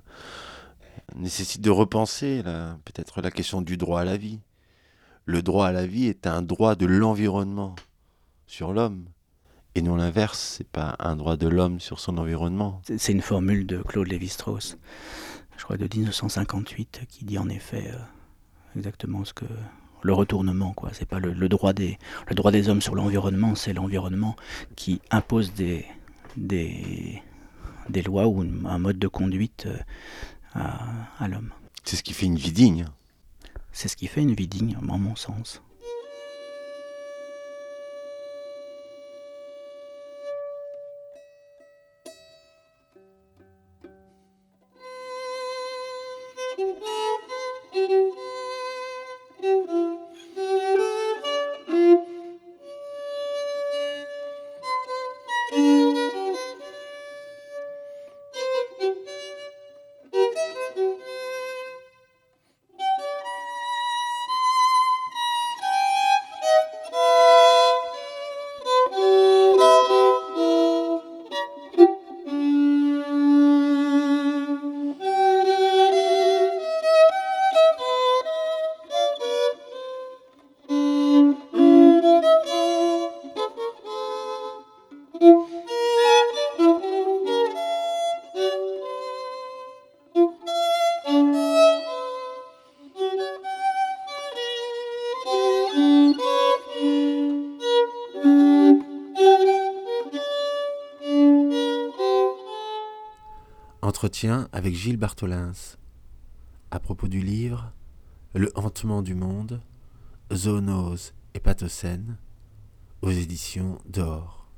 [1.16, 2.42] nécessite de repenser
[2.84, 4.40] peut-être la question du droit à la vie.
[5.24, 7.74] Le droit à la vie est un droit de l'environnement
[8.46, 9.06] sur l'homme.
[9.74, 12.80] Et non l'inverse, c'est pas un droit de l'homme sur son environnement.
[12.96, 14.76] C'est une formule de Claude Lévi-Strauss,
[15.56, 17.98] je crois de 1958, qui dit en effet euh,
[18.76, 19.44] exactement ce que
[20.02, 20.90] le retournement, quoi.
[20.92, 21.98] C'est pas le, droit des
[22.28, 24.36] le droit des hommes sur l'environnement, c'est l'environnement
[24.76, 25.84] qui impose des,
[26.36, 27.22] des
[27.88, 29.78] des lois ou un mode de conduite euh,
[30.54, 30.78] à,
[31.18, 31.50] à l'homme.
[31.84, 32.86] C'est ce qui fait une vie digne.
[33.72, 35.62] C'est ce qui fait une vie digne, en mon sens.
[104.58, 105.76] Avec Gilles Bartholins
[106.72, 107.72] à propos du livre
[108.34, 109.60] Le hantement du monde,
[110.34, 112.16] zoonose et pathocène
[113.00, 114.48] aux éditions d'Or.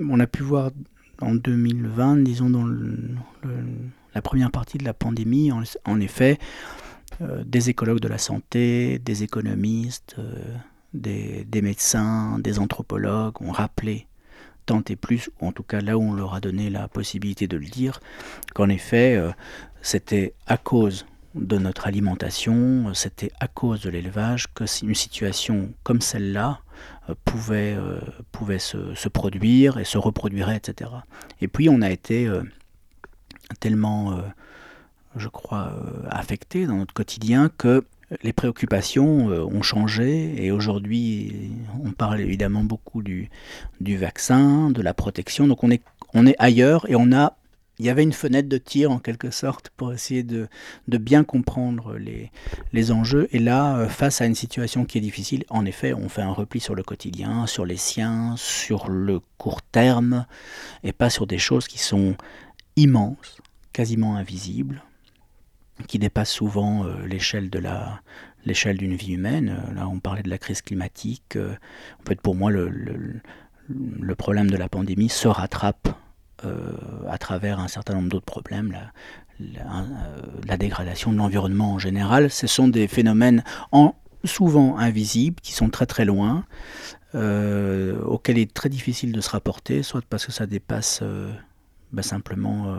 [0.00, 0.72] On a pu voir
[1.20, 2.66] en 2020, disons dans
[4.14, 6.40] la première partie de la pandémie, en, effet,
[7.20, 10.56] euh, des écologues de la santé, des économistes, euh,
[10.92, 14.08] des, des, médecins, des anthropologues ont rappelé
[14.66, 17.46] tant et plus, ou en tout cas là où on leur a donné la possibilité
[17.46, 18.00] de le dire,
[18.54, 19.30] qu'en effet, euh,
[19.82, 26.00] c'était à cause de notre alimentation, c'était à cause de l'élevage que une situation comme
[26.00, 26.60] celle-là
[27.08, 27.98] euh, pouvait, euh,
[28.30, 30.90] pouvait se, produire et se reproduirait, etc.
[31.40, 32.30] Et puis on a été
[33.60, 34.18] tellement,
[35.16, 35.72] je crois,
[36.08, 37.84] affecté dans notre quotidien que
[38.22, 41.50] les préoccupations euh, ont changé et aujourd'hui
[41.84, 43.30] on parle évidemment beaucoup du,
[43.80, 45.46] du, vaccin, de la protection.
[45.46, 47.36] Donc on est, on est ailleurs et on a,
[47.78, 50.48] il y avait une fenêtre de tir en quelque sorte pour essayer de,
[50.88, 52.30] de bien comprendre les,
[52.72, 53.28] les, enjeux.
[53.32, 56.32] Et là, euh, face à une situation qui est difficile, en effet, on fait un
[56.32, 60.26] repli sur le quotidien, sur les siens, sur le court terme
[60.84, 62.14] et pas sur des choses qui sont
[62.76, 63.38] immenses,
[63.72, 64.82] quasiment invisibles
[65.86, 68.00] qui dépasse souvent euh, l'échelle de la
[68.44, 69.56] l'échelle d'une vie humaine.
[69.58, 71.36] Euh, là, on parlait de la crise climatique.
[71.36, 71.54] Euh,
[72.02, 75.88] en fait, pour moi, le, le, problème de la pandémie se rattrape
[77.08, 78.76] à travers un certain nombre d'autres problèmes.
[79.40, 79.64] La,
[80.46, 83.94] la, dégradation de l'environnement en général, ce sont des phénomènes en,
[84.24, 86.44] souvent invisibles, qui sont très très loin,
[87.14, 91.02] auxquels il est très difficile de se rapporter, soit parce que ça dépasse
[91.92, 92.76] bah, simplement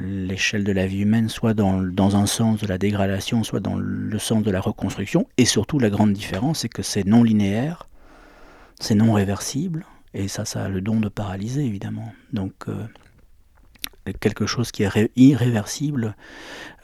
[0.00, 3.76] l'échelle de la vie humaine, soit dans, dans, un sens de la dégradation, soit dans
[3.76, 5.26] le sens de la reconstruction.
[5.38, 7.88] Et surtout, la grande différence, c'est que c'est non linéaire,
[8.80, 9.84] c'est non réversible,
[10.14, 12.12] et ça, ça a le don de paralyser, évidemment.
[12.32, 12.86] Donc, euh,
[14.20, 16.16] quelque chose qui est irréversible,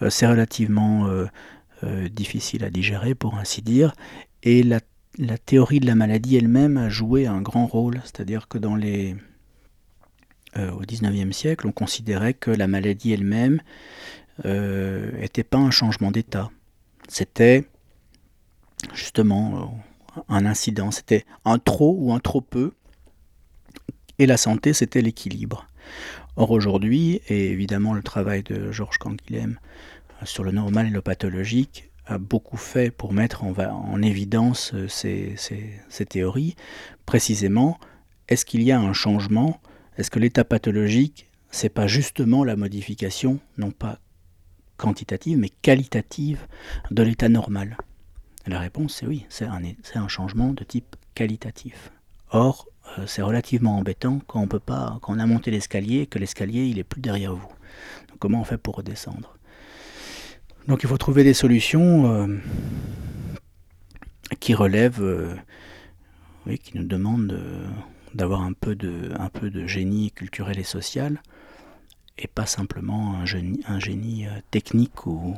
[0.03, 3.95] euh, c'est relativement euh, difficile à digérer, pour ainsi dire.
[4.43, 4.81] Et la,
[5.19, 9.17] la théorie de la maladie elle-même a joué un grand rôle, c'est-à-dire que dans les
[10.57, 13.61] au XIXe siècle, on considérait que la maladie elle-même
[14.45, 16.51] n'était euh, pas un changement d'état.
[17.09, 17.65] C'était
[18.95, 19.83] justement
[20.17, 22.73] euh, un incident, c'était un trop ou un trop peu,
[24.19, 25.67] et la santé, c'était l'équilibre.
[26.37, 29.59] Or aujourd'hui, et évidemment le travail de Georges Canguilhem
[30.25, 35.37] sur le normal et le pathologique a beaucoup fait pour mettre en, en évidence ces,
[36.09, 36.57] théories,
[37.07, 37.79] précisément,
[38.29, 39.61] est-ce qu'il y a un changement
[39.99, 43.99] est-ce que l'état pathologique, c'est pas justement la modification, non pas
[44.79, 46.47] quantitative, mais qualitative
[46.91, 47.77] de l'état normal?
[48.47, 51.93] La réponse, c'est oui, c'est un, changement de type qualitatif.
[52.31, 52.67] Or,
[52.99, 56.65] euh, c'est relativement embêtant quand on peut pas, quand on a monté l'escalier que l'escalier
[56.65, 57.53] il est plus derrière vous.
[58.19, 59.37] comment on fait pour redescendre?
[60.67, 62.39] Donc il faut trouver des solutions euh,
[64.41, 65.37] qui relèvent, euh,
[66.47, 67.39] oui, qui nous demandent
[68.15, 71.23] d'avoir un peu de, un peu de génie culturel et social.
[72.19, 75.35] et pas simplement un génie, un génie technique ou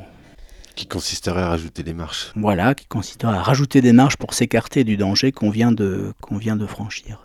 [0.74, 2.32] qui consisterait à rajouter des marches.
[2.36, 6.36] Voilà, qui consisterait à rajouter des marches pour s'écarter du danger qu'on vient, de, qu'on
[6.36, 7.22] vient de franchir.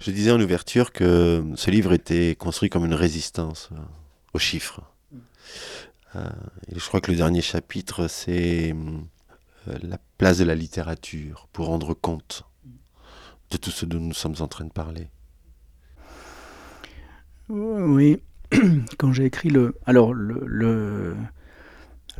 [0.00, 3.76] Je disais en ouverture que ce livre était construit comme une résistance euh,
[4.34, 4.80] aux chiffres.
[6.16, 6.28] Euh,
[6.68, 11.66] et je crois que le dernier chapitre, c'est euh, la place de la littérature pour
[11.66, 12.44] rendre compte
[13.52, 15.08] de tout ce dont nous sommes en train de parler.
[17.48, 18.22] Oui,
[18.98, 19.78] quand j'ai écrit le...
[19.84, 21.14] Alors, le,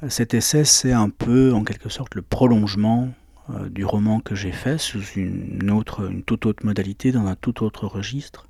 [0.08, 3.12] cet essai, c'est un peu, en quelque sorte, le prolongement
[3.50, 7.36] euh, du roman que j'ai fait sous une, autre, une toute autre modalité, dans un
[7.36, 8.48] tout autre registre,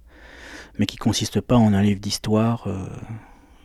[0.78, 2.87] mais qui consiste pas en un livre d'histoire, euh,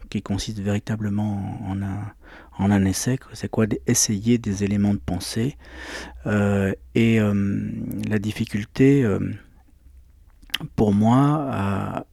[0.10, 2.14] qui consiste véritablement en un,
[2.58, 3.20] en un essai.
[3.34, 5.58] C'est quoi Essayer des éléments de pensée.
[6.26, 9.08] Euh, et la difficulté,
[10.76, 12.06] pour moi,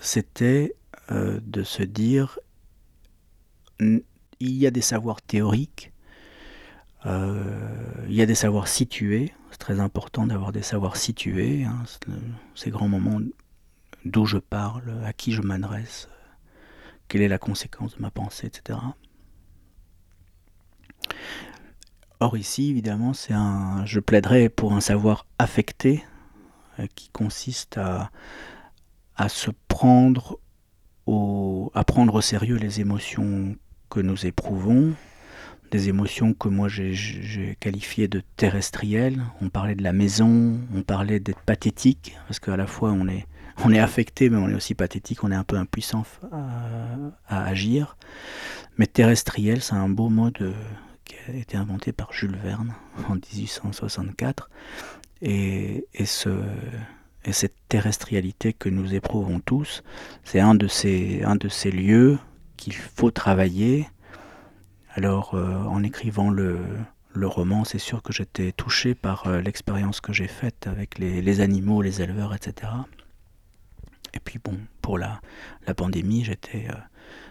[0.00, 0.74] c'était
[1.10, 2.38] euh, de se dire
[3.80, 4.02] il
[4.40, 5.92] y a des savoirs théoriques,
[7.06, 11.82] euh, il y a des savoirs situés, c'est très important d'avoir des savoirs situés, hein,
[12.54, 13.20] ces grands moments
[14.04, 16.08] d'où je parle, à qui je m'adresse,
[17.08, 18.78] quelle est la conséquence de ma pensée, etc.
[22.20, 26.04] Or ici, évidemment, c'est un, je plaiderais pour un savoir affecté
[26.78, 28.10] euh, qui consiste à,
[29.16, 30.38] à se prendre
[31.74, 33.56] à prendre au sérieux les émotions
[33.90, 34.94] que nous éprouvons,
[35.70, 39.22] des émotions que moi j'ai qualifiées de terrestrielles.
[39.40, 43.26] On parlait de la maison, on parlait d'être pathétique, parce qu'à la fois on est,
[43.64, 47.96] on est affecté, mais on est aussi pathétique, on est un peu impuissant à, agir.
[48.78, 50.30] Mais terrestriel, c'est un beau mot
[51.04, 52.74] qui a été inventé par Jules Verne
[53.08, 54.50] en 1864.
[55.22, 56.30] Et, et ce,
[57.24, 59.82] et cette terrestrialité que nous éprouvons tous,
[60.24, 61.22] c'est un, de ces,
[61.70, 62.18] lieux
[62.56, 63.88] qu'il faut travailler.
[64.90, 66.58] Alors, euh, en écrivant le,
[67.14, 71.80] roman, c'est sûr que j'étais touché par euh, l'expérience que j'ai faite avec les, animaux,
[71.80, 72.70] les éleveurs, etc.
[74.12, 75.20] Et puis bon, pour la,
[75.76, 76.72] pandémie, euh,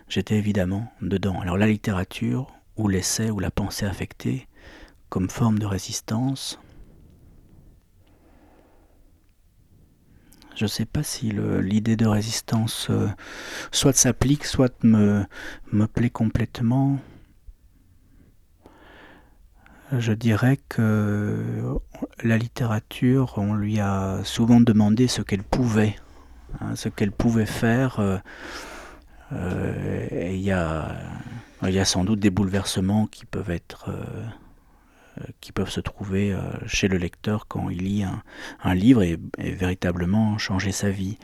[0.10, 1.40] j'étais évidemment dedans.
[1.40, 4.48] Alors la littérature, ou l'essai, ou la pensée affectée,
[5.10, 6.60] comme forme de résistance,
[10.56, 13.08] Je ne sais pas si l'idée de résistance euh,
[13.72, 15.26] soit s'applique, soit me,
[15.72, 17.00] me plaît complètement.
[19.92, 21.80] Je dirais que
[22.24, 25.96] la littérature, on lui a souvent demandé ce qu'elle pouvait,
[26.62, 28.00] hein, ce qu'elle pouvait faire.
[28.00, 28.18] Euh,
[29.32, 30.96] euh, il y, a,
[31.70, 33.90] y, a, sans doute des bouleversements qui peuvent être
[35.22, 38.04] euh, qui peuvent se trouver euh, chez le lecteur quand il lit
[38.64, 41.20] un, livre et, véritablement changer sa vie.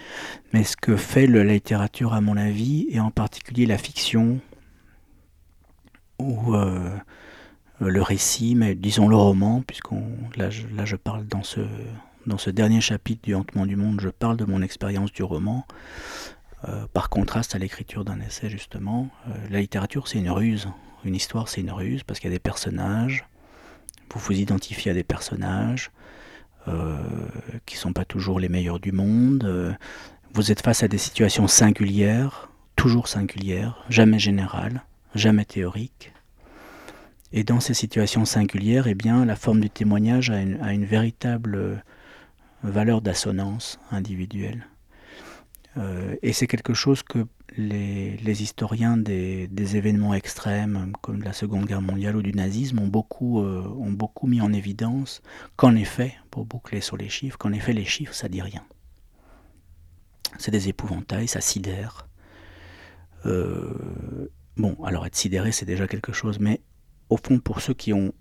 [0.54, 4.40] Mais ce que fait la littérature, à mon avis, et en particulier la fiction,
[6.20, 6.96] ou euh,
[7.80, 10.04] le récit, mais disons le roman, puisqu'on
[10.36, 11.62] là, là je parle dans ce,
[12.28, 15.66] dans ce dernier chapitre du Hantement du Monde, je parle de mon expérience du roman.
[16.94, 19.10] Par contraste à l'écriture d'un essai, justement,
[19.50, 20.68] la littérature c'est une ruse.
[21.06, 23.26] Une histoire c'est une ruse parce qu'il y a des personnages,
[24.14, 25.92] vous vous identifiez à des personnages
[26.68, 26.98] euh,
[27.66, 29.44] qui ne sont pas toujours les meilleurs du monde.
[29.46, 29.74] Euh,
[30.34, 34.84] vous êtes face à des situations singulières, toujours singulières, jamais générales,
[35.16, 36.12] jamais théoriques.
[37.32, 40.86] Et dans ces situations singulières, eh bien, la forme du témoignage a une, a une
[40.86, 41.76] véritable euh,
[42.64, 44.68] valeur d'assonance individuelle.
[45.80, 47.26] Euh, et c'est quelque chose que
[47.58, 53.42] les, historiens des, événements extrêmes, comme la Seconde Guerre mondiale ou du nazisme, ont beaucoup,
[53.42, 55.22] euh, ont beaucoup mis en évidence
[55.56, 58.64] qu'en effet, pour boucler sur les chiffres, qu'en effet les chiffres, ça dit rien.
[60.38, 62.08] C'est des épouvantails, ça sidère.
[63.26, 66.62] Euh, bon, alors être sidéré, c'est déjà quelque chose, mais
[67.10, 68.14] au fond, pour ceux qui, ont,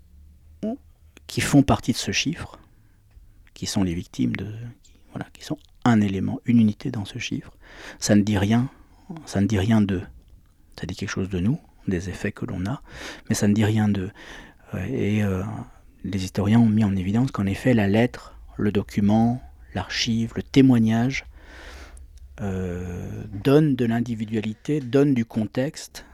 [1.27, 2.57] qui font partie de ce chiffre,
[3.53, 4.53] qui sont les victimes de,
[5.11, 7.51] voilà, qui sont un élément, une unité dans ce chiffre,
[7.99, 8.69] ça ne dit rien
[9.25, 10.03] ça ne dit rien d'eux.
[10.79, 12.81] Ça dit quelque chose de nous, des effets que l'on a,
[13.27, 14.11] mais ça ne dit rien d'eux.
[14.89, 15.43] Et euh,
[16.03, 19.41] les historiens ont mis en évidence qu'en effet, la lettre, le document,
[19.73, 21.25] l'archive, le témoignage
[22.41, 26.05] euh, donne de l'individualité, donne du contexte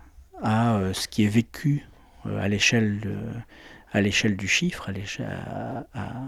[0.42, 1.88] à euh, ce qui est vécu
[2.26, 3.02] à l'échelle
[3.94, 4.90] l'échelle du chiffre,
[5.20, 6.24] à à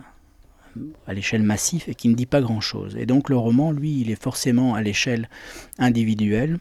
[1.07, 2.95] l'échelle massive et qui ne dit pas grand-chose.
[2.97, 5.29] Et donc le roman, lui, il est forcément à l'échelle
[5.77, 6.59] individuelle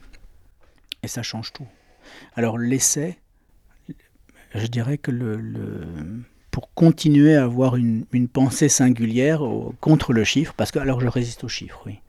[1.03, 1.67] et ça change tout.
[2.35, 3.19] Alors l'essai,
[4.55, 5.87] je dirais que le,
[6.51, 9.43] pour continuer à avoir une, pensée singulière
[9.81, 12.01] contre le chiffre, parce que alors je résiste au chiffre, oui.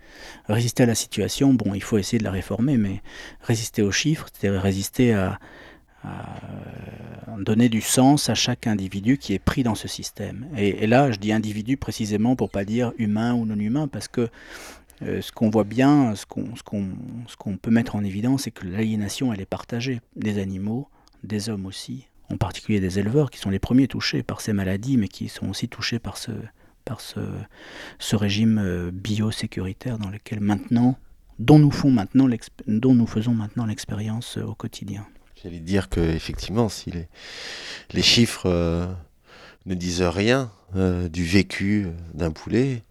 [0.47, 3.01] résister à la situation, bon, il faut essayer de la réformer, mais
[3.41, 5.39] résister aux chiffres, c'est-à-dire résister à,
[7.39, 10.47] donner du sens à chaque individu qui est pris dans ce système.
[10.57, 14.29] Et, là, je dis individu précisément pour pas dire humain ou non humain, parce que
[15.03, 19.41] euh, ce qu'on voit bien, ce qu'on peut mettre en évidence, c'est que l'aliénation, elle
[19.41, 20.87] est partagée des animaux,
[21.23, 24.97] des hommes aussi, en particulier des éleveurs qui sont les premiers touchés par ces maladies,
[24.97, 26.31] mais qui sont aussi touchés par ce,
[28.13, 30.97] régime euh, biosécuritaire dans lequel maintenant,
[31.39, 35.05] dont nous, faisons maintenant l'expérience euh, au quotidien.
[35.41, 37.07] J'allais dire que effectivement, si les,
[37.91, 38.87] les chiffres euh,
[39.65, 42.83] ne disent rien du vécu d'un poulet,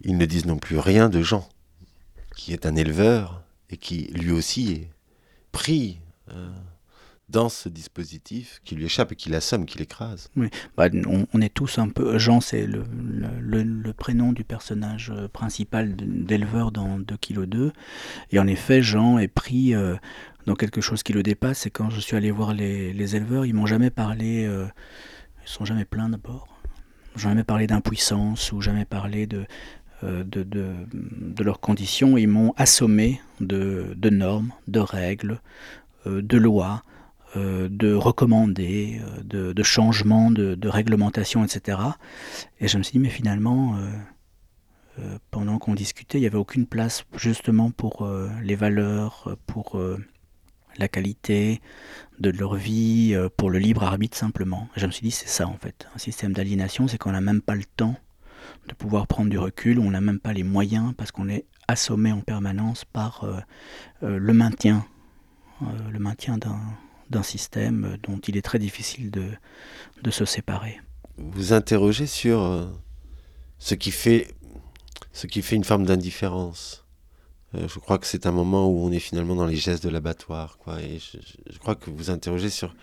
[0.00, 1.46] ils ne disent non plus rien de Jean,
[2.34, 4.90] qui est un éleveur et qui lui aussi est
[5.52, 5.98] pris
[7.32, 10.28] dans ce dispositif qui lui échappe et qui l'assomme, qui l'écrase.
[10.36, 10.88] Oui, bah,
[11.32, 12.18] on, est tous un peu.
[12.18, 12.84] Jean, c'est le,
[13.40, 17.72] le, prénom du personnage euh, principal d'éleveur dans 2 kg 2.
[18.32, 19.96] Et en effet, Jean est pris euh,
[20.46, 21.66] dans quelque chose qui le dépasse.
[21.66, 24.44] Et quand je suis allé voir les, éleveurs, ils m'ont jamais parlé.
[24.44, 24.66] Euh,
[25.44, 26.48] ils sont jamais pleins d'abord.
[27.16, 29.44] Jamais parlé d'impuissance ou jamais parlé de,
[30.02, 32.16] de, de, de, leurs conditions.
[32.16, 35.40] Ils m'ont assommé de, de, normes, de règles,
[36.06, 36.82] de lois,
[37.34, 39.00] euh, de recommander,
[39.32, 41.78] euh, de, changements, de, réglementation, etc.
[42.60, 43.78] Et je me suis dit, mais finalement,
[44.98, 48.06] euh, pendant qu'on discutait, il n'y avait aucune place justement pour
[48.42, 49.82] les valeurs, pour
[50.78, 51.60] la qualité
[52.18, 54.68] de leur vie, pour le libre arbitre simplement.
[54.76, 55.86] Je me suis dit, c'est ça en fait.
[55.94, 57.96] Un système d'aliénation, c'est qu'on n'a même pas le temps
[58.68, 62.12] de pouvoir prendre du recul, on n'a même pas les moyens parce qu'on est assommé
[62.12, 63.26] en permanence par
[64.02, 64.84] le maintien,
[65.90, 70.80] le maintien d'un système dont il est très difficile de, se séparer.
[71.18, 72.66] Vous interrogez sur euh,
[73.58, 74.34] ce qui fait,
[75.12, 76.81] ce qui fait une forme d'indifférence.
[77.54, 79.88] Euh, je crois que c'est un moment où on est finalement dans les gestes de
[79.88, 80.58] l'abattoir.
[80.58, 82.74] Quoi, et je, crois que vous interrogez sur...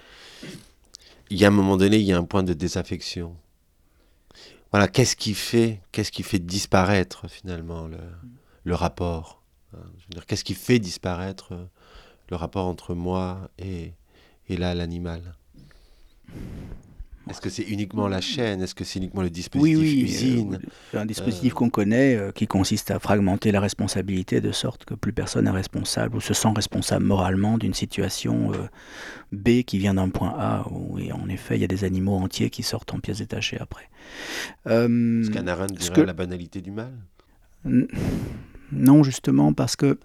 [1.29, 3.35] Il y a un moment donné, il y a un point de désaffection.
[4.71, 7.99] Voilà, qu'est-ce qui fait, qu'est-ce qui fait disparaître finalement le,
[8.63, 9.41] le rapport
[9.73, 9.83] hein,
[10.27, 11.53] Qu'est-ce qui fait disparaître
[12.29, 13.93] le rapport entre moi et,
[14.47, 15.35] et là l'animal?
[17.29, 18.61] Est-ce que c'est uniquement la chaîne?
[18.61, 20.59] Est-ce que c'est uniquement le dispositif oui, oui, usine?
[20.93, 24.93] euh, Un dispositif qu'on connaît euh, qui consiste à fragmenter la responsabilité de sorte que
[24.93, 28.57] plus personne n'est responsable ou se sent responsable moralement d'une situation euh,
[29.31, 32.49] B qui vient d'un point A où en effet il y a des animaux entiers
[32.49, 33.89] qui sortent en pièces détachées après.
[34.65, 36.91] Est-ce qu'un dirait la banalité du mal?
[38.71, 39.99] Non, justement, parce que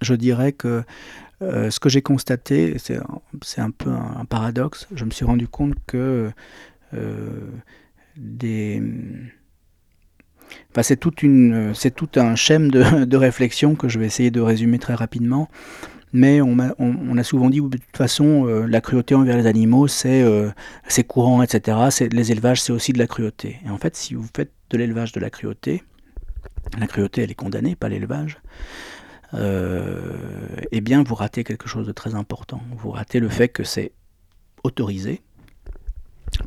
[0.00, 0.84] je dirais que
[1.42, 2.98] euh, ce que j'ai constaté, c'est
[3.60, 6.30] un peu un, paradoxe, je me suis rendu compte que
[6.94, 7.40] euh,
[8.16, 8.82] des...
[10.70, 15.48] Enfin, c'est tout un schème de, réflexion que je vais essayer de résumer très rapidement.
[16.12, 19.46] Mais on a, on, a souvent dit, de toute façon, euh, la cruauté envers les
[19.46, 20.24] animaux, c'est
[21.06, 21.78] courant, etc.
[22.10, 23.58] Les élevages, c'est aussi de la cruauté.
[23.66, 25.82] Et en fait, si vous faites de l'élevage de la cruauté,
[26.78, 28.38] la cruauté, elle est condamnée, pas l'élevage.
[29.34, 30.14] Euh,
[30.70, 32.60] eh bien vous ratez quelque chose de très important.
[32.76, 33.92] Vous ratez le fait que c'est
[34.62, 35.22] autorisé,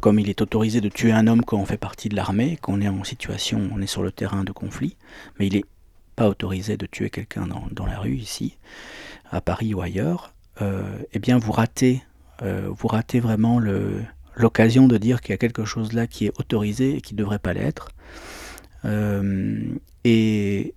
[0.01, 2.81] comme il est autorisé de tuer un homme quand on fait partie de l'armée, qu'on
[2.81, 4.97] est en situation, on est sur le terrain de conflit,
[5.37, 5.65] mais il n'est
[6.15, 8.57] pas autorisé de tuer quelqu'un dans, la rue ici,
[9.31, 12.03] à Paris ou ailleurs, euh, eh bien vous ratez,
[12.41, 13.61] euh, vous ratez vraiment
[14.35, 17.19] l'occasion de dire qu'il y a quelque chose là qui est autorisé et qui ne
[17.19, 17.89] devrait pas l'être.
[20.03, 20.73] et,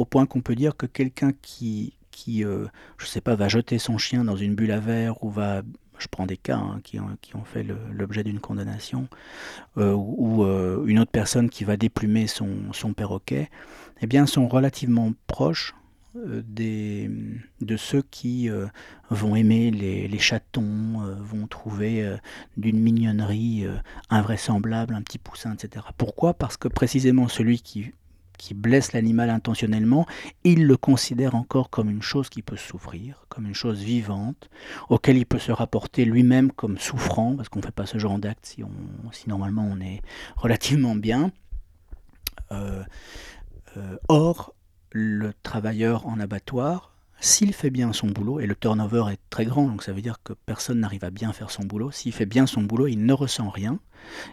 [0.00, 2.64] au point qu'on peut dire que quelqu'un qui, qui euh,
[2.96, 5.60] je sais pas, va jeter son chien dans une bulle à verre ou va,
[5.98, 9.08] je prends des cas hein, qui, ont, qui, ont, fait l'objet d'une condamnation,
[9.76, 13.50] euh, ou euh, une autre personne qui va déplumer son, son perroquet,
[14.00, 15.74] eh bien, sont relativement proches
[16.14, 17.10] des,
[17.60, 18.48] de ceux qui
[19.10, 22.16] vont aimer les, les chatons, vont trouver
[22.56, 23.64] d'une mignonnerie
[24.08, 25.86] invraisemblable un petit poussin, etc.
[25.96, 26.34] Pourquoi?
[26.34, 27.92] Parce que précisément celui qui
[28.40, 30.06] qui blesse l'animal intentionnellement,
[30.44, 34.48] il le considère encore comme une chose qui peut souffrir, comme une chose vivante,
[34.88, 38.18] auquel il peut se rapporter lui-même comme souffrant, parce qu'on ne fait pas ce genre
[38.18, 40.00] d'acte si, normalement on est
[40.36, 41.32] relativement bien.
[42.50, 42.82] Euh,
[43.76, 44.54] euh, or,
[44.90, 49.66] le travailleur en abattoir, s'il fait bien son boulot, et le turnover est très grand,
[49.66, 52.46] donc ça veut dire que personne n'arrive à bien faire son boulot, s'il fait bien
[52.46, 53.78] son boulot, il ne ressent rien,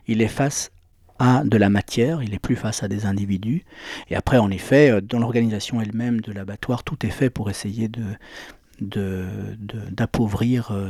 [0.07, 0.71] il est face
[1.19, 3.65] à de la matière, il est plus face à des individus.
[4.09, 7.87] Et après, en effet, euh, dans l'organisation elle-même de l'abattoir, tout est fait pour essayer
[7.87, 8.03] de
[8.79, 10.87] d'appauvrir euh,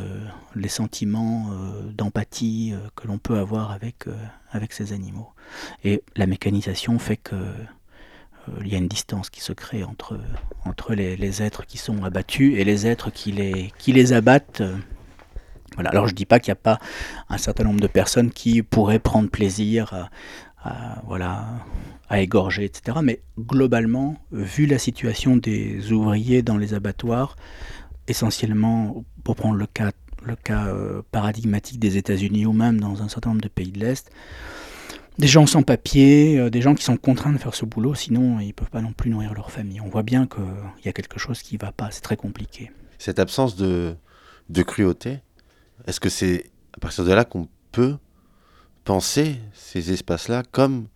[0.56, 4.08] les sentiments euh, d'empathie que l'on peut avoir avec,
[4.52, 5.30] avec ces animaux.
[5.86, 7.36] Et la mécanisation fait que
[8.62, 10.18] il y a une distance qui se crée entre,
[10.64, 14.64] entre les, êtres qui sont abattus et les êtres qui les, qui les abattent.
[15.78, 15.92] Voilà.
[15.92, 16.80] Alors je ne dis pas qu'il n'y a pas
[17.30, 20.10] un certain nombre de personnes qui pourraient prendre plaisir
[20.64, 21.46] à, voilà,
[22.10, 22.98] à égorger, etc.
[23.04, 27.36] Mais globalement, vu la situation des ouvriers dans les abattoirs,
[28.08, 29.92] essentiellement, pour prendre le cas,
[30.24, 33.80] le cas euh, paradigmatique des États-Unis ou même dans un certain nombre de pays de
[33.80, 34.10] l'Est,
[35.20, 38.40] des gens sans papier, euh, des gens qui sont contraints de faire ce boulot, sinon
[38.40, 39.80] ils ne peuvent pas non plus nourrir leur famille.
[39.80, 40.44] On voit bien qu'il
[40.86, 42.72] y a quelque chose qui ne va pas, c'est très compliqué.
[42.98, 43.96] Cette absence de,
[44.50, 45.20] de cruauté,
[45.88, 47.98] est-ce que c'est à partir de là qu'on peut
[48.84, 50.88] penser ces espaces-là comme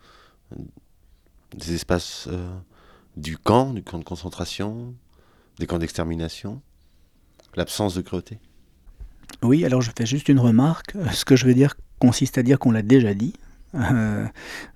[1.56, 2.56] des espaces euh,
[3.18, 4.94] du camp, du camp de concentration,
[5.60, 6.62] des camps d'extermination
[7.56, 8.40] L'absence de cruauté?
[9.42, 10.96] Oui, alors je fais juste une remarque.
[11.12, 13.34] Ce que je veux dire consiste à dire qu'on l'a déjà dit,
[13.76, 14.26] euh,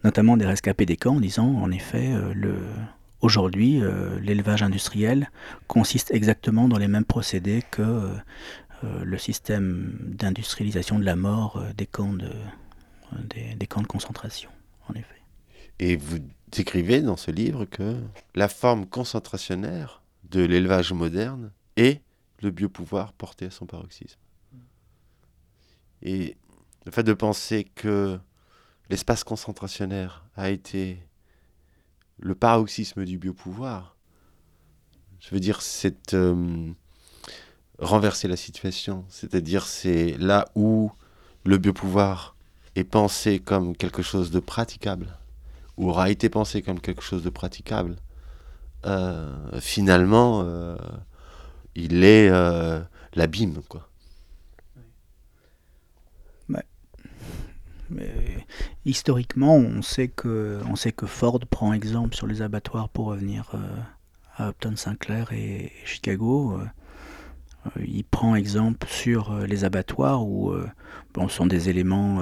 [0.03, 2.59] notamment des rescapés des camps, en disant en effet, euh,
[3.21, 5.31] aujourd'hui, euh, l'élevage industriel
[5.67, 8.09] consiste exactement dans les mêmes procédés que
[9.03, 12.31] le système d'industrialisation de la mort des, camps de,
[13.57, 14.49] des, camps de concentration,
[14.89, 15.21] en effet.
[15.79, 16.19] Et vous
[16.51, 18.01] décrivez dans ce livre que
[18.33, 22.01] la forme concentrationnaire de l'élevage moderne est
[22.41, 24.19] le biopouvoir porté à son paroxysme.
[26.01, 26.37] Et
[26.85, 28.19] le fait de penser que
[28.89, 30.99] l'espace concentrationnaire a été
[32.19, 33.97] le paroxysme du biopouvoir,
[35.19, 36.71] je veux dire, c'est euh,
[37.79, 39.05] renverser la situation.
[39.09, 40.91] C'est-à-dire, c'est là où
[41.45, 42.35] le biopouvoir
[42.75, 45.17] est pensé comme quelque chose de praticable,
[45.77, 47.97] ou aura été pensé comme quelque chose de praticable.
[48.85, 50.77] Euh, finalement, euh,
[51.75, 52.29] il est
[53.15, 53.89] l'abîme, quoi.
[58.85, 63.51] historiquement, on sait, que, on sait que Ford prend exemple sur les abattoirs pour revenir
[63.53, 63.57] euh,
[64.37, 66.59] à Upton Sinclair et, Chicago.
[67.65, 70.53] Euh, euh, il prend exemple sur les abattoirs où
[71.13, 72.21] bon, ce sont des éléments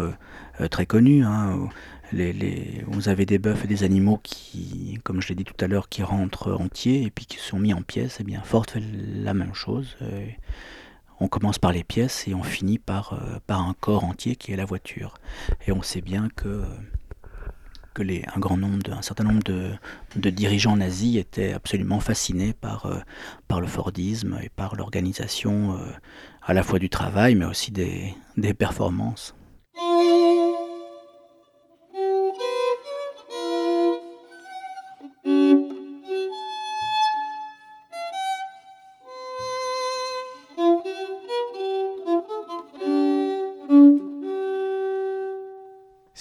[0.69, 1.23] très connus.
[1.23, 1.69] Hein,
[2.11, 5.67] les, vous avez des bœufs et des animaux qui, comme je l'ai dit tout à
[5.67, 8.19] l'heure, qui rentrent entiers et puis qui sont mis en pièces.
[8.19, 9.97] Et eh bien, Ford fait la même chose
[11.23, 14.51] on commence par les pièces et on finit par, euh, par un corps entier qui
[14.51, 15.15] est la voiture.
[15.67, 16.63] Et on sait bien que,
[17.93, 22.99] que un grand nombre, un certain nombre de, dirigeants nazis étaient absolument fascinés par, euh,
[23.59, 25.85] le Fordisme et par l'organisation euh,
[26.41, 29.35] à la fois du travail mais aussi des performances.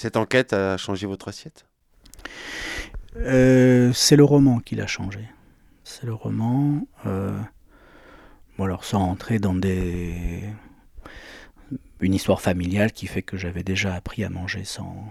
[0.03, 1.65] Cette enquête a changé votre assiette?
[3.19, 5.21] Euh, C'est le roman qui l'a changé.
[5.85, 6.89] C'est le roman.
[7.07, 7.39] Euh,
[8.59, 10.43] bon, alors sans rentrer dans des
[12.01, 15.07] une histoire familiale qui fait que j'avais déjà appris à manger sans,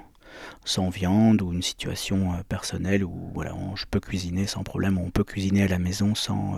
[0.66, 5.10] sans viande ou une situation euh, personnelle où voilà, je peux cuisiner sans problème, on
[5.10, 6.58] peut cuisiner à la maison sans,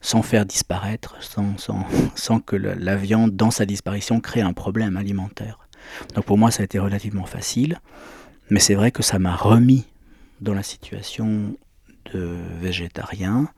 [0.00, 1.54] sans faire disparaître, sans,
[2.16, 5.69] sans que la, viande dans sa disparition crée un problème alimentaire.
[6.14, 7.80] Donc pour moi, ça a été relativement facile.
[8.50, 9.86] Mais c'est vrai que ça m'a remis
[10.40, 11.56] dans la situation
[12.12, 13.48] de végétarien,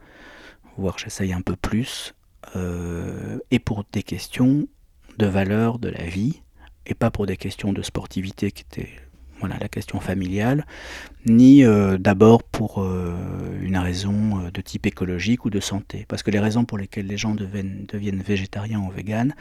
[0.77, 2.15] voire j'essaye un peu plus,
[2.57, 4.67] euh, et pour des questions
[5.19, 6.43] de valeur de la vie,
[6.87, 8.91] et pas pour des questions de sportivité qui étaient
[9.43, 10.65] voilà, la question familiale,
[11.27, 13.13] ni euh, d'abord pour euh,
[13.61, 16.07] une raison euh, de type écologique ou de santé.
[16.07, 19.35] Parce que les raisons pour lesquelles les gens deviennent, deviennent végétariens ou véganes,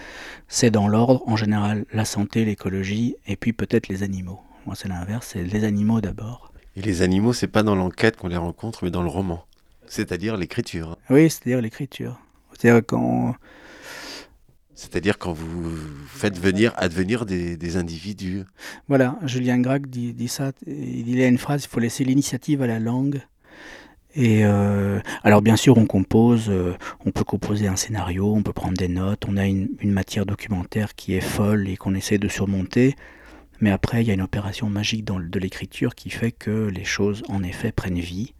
[0.47, 4.39] c'est dans l'ordre, en général, la santé, l'écologie, et puis peut-être les animaux.
[4.65, 6.51] Moi, c'est l'inverse, c'est les animaux d'abord.
[6.75, 9.45] Et les animaux, c'est pas dans l'enquête qu'on les rencontre, mais dans le roman.
[9.85, 10.97] C'est-à-dire l'écriture.
[11.11, 12.19] Oui, c'est-à-dire l'écriture.
[12.53, 13.35] C'est-à-dire quand
[14.75, 15.69] c'est-à-dire quand vous
[16.07, 18.43] faites venir, advenir des, individus.
[18.87, 20.51] Voilà, Julien Gracq dit, ça.
[20.65, 23.21] Il y a une phrase, il faut laisser l'initiative à la langue.
[24.13, 26.75] Et euh, alors bien sûr, on compose, euh,
[27.05, 30.95] on peut composer un scénario, on peut prendre des notes, on a une, matière documentaire
[30.95, 32.95] qui est folle et qu'on essaie de surmonter.
[33.61, 37.23] Mais après, il y a une opération magique de l'écriture qui fait que les choses,
[37.29, 38.33] en effet, prennent vie,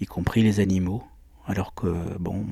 [0.00, 1.02] y compris les animaux
[1.50, 2.46] alors que bon,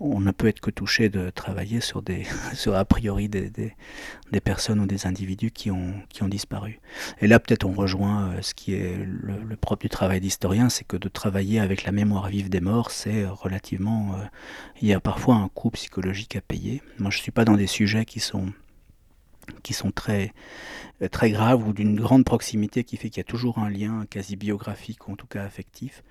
[0.00, 4.40] on ne peut être que touché de travailler sur des, sur a priori des, des,
[4.40, 6.80] personnes ou des individus qui ont, qui ont disparu.
[7.20, 10.84] Et là, peut-être on rejoint euh, ce qui est le, propre du travail d'historien, c'est
[10.84, 14.24] que de travailler avec la mémoire vive des morts, c'est relativement, euh,
[14.80, 16.82] il y a parfois un coût psychologique à payer.
[16.98, 18.52] Moi, je suis pas dans des sujets qui sont
[19.62, 20.32] qui sont très,
[21.10, 24.36] très graves ou d'une grande proximité qui fait qu'il y a toujours un lien quasi
[24.36, 26.02] biographique ou en tout cas affectif.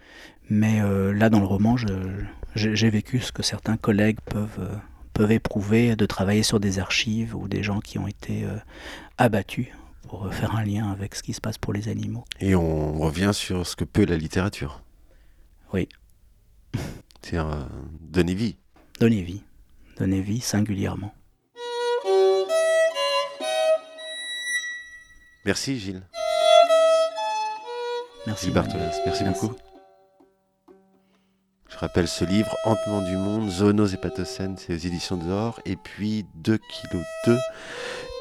[0.50, 0.82] Mais
[1.14, 1.76] là, dans le roman,
[2.56, 4.80] j'ai vécu ce que certains collègues peuvent,
[5.14, 8.46] peuvent éprouver de travailler sur des archives ou des gens qui ont été
[9.18, 9.68] abattus
[10.08, 12.26] pour faire un lien avec ce qui se passe pour les animaux.
[12.40, 14.82] Et on revient sur ce que peut la littérature.
[15.74, 15.88] Oui.
[17.22, 17.38] C'est
[18.02, 18.56] donner vie.
[19.00, 19.44] Donner vie.
[19.98, 21.14] Donner vie singulièrement.
[25.46, 26.02] Merci Gilles.
[28.28, 28.46] Merci.
[28.46, 29.54] Gilles Bartholès, merci, beaucoup.
[31.70, 35.62] Je rappelle ce livre, Hantement du monde, Zoonose et Pathocène, c'est aux éditions d'Or.
[35.66, 37.38] Et puis 2 kg 2,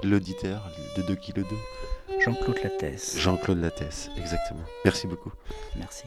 [0.05, 1.45] l'auditeur de 2 kg 2.
[2.21, 3.19] Jean-Claude Lattès.
[3.19, 4.65] Jean-Claude Lattès, exactement.
[4.85, 5.33] Merci beaucoup.
[5.77, 6.05] Merci.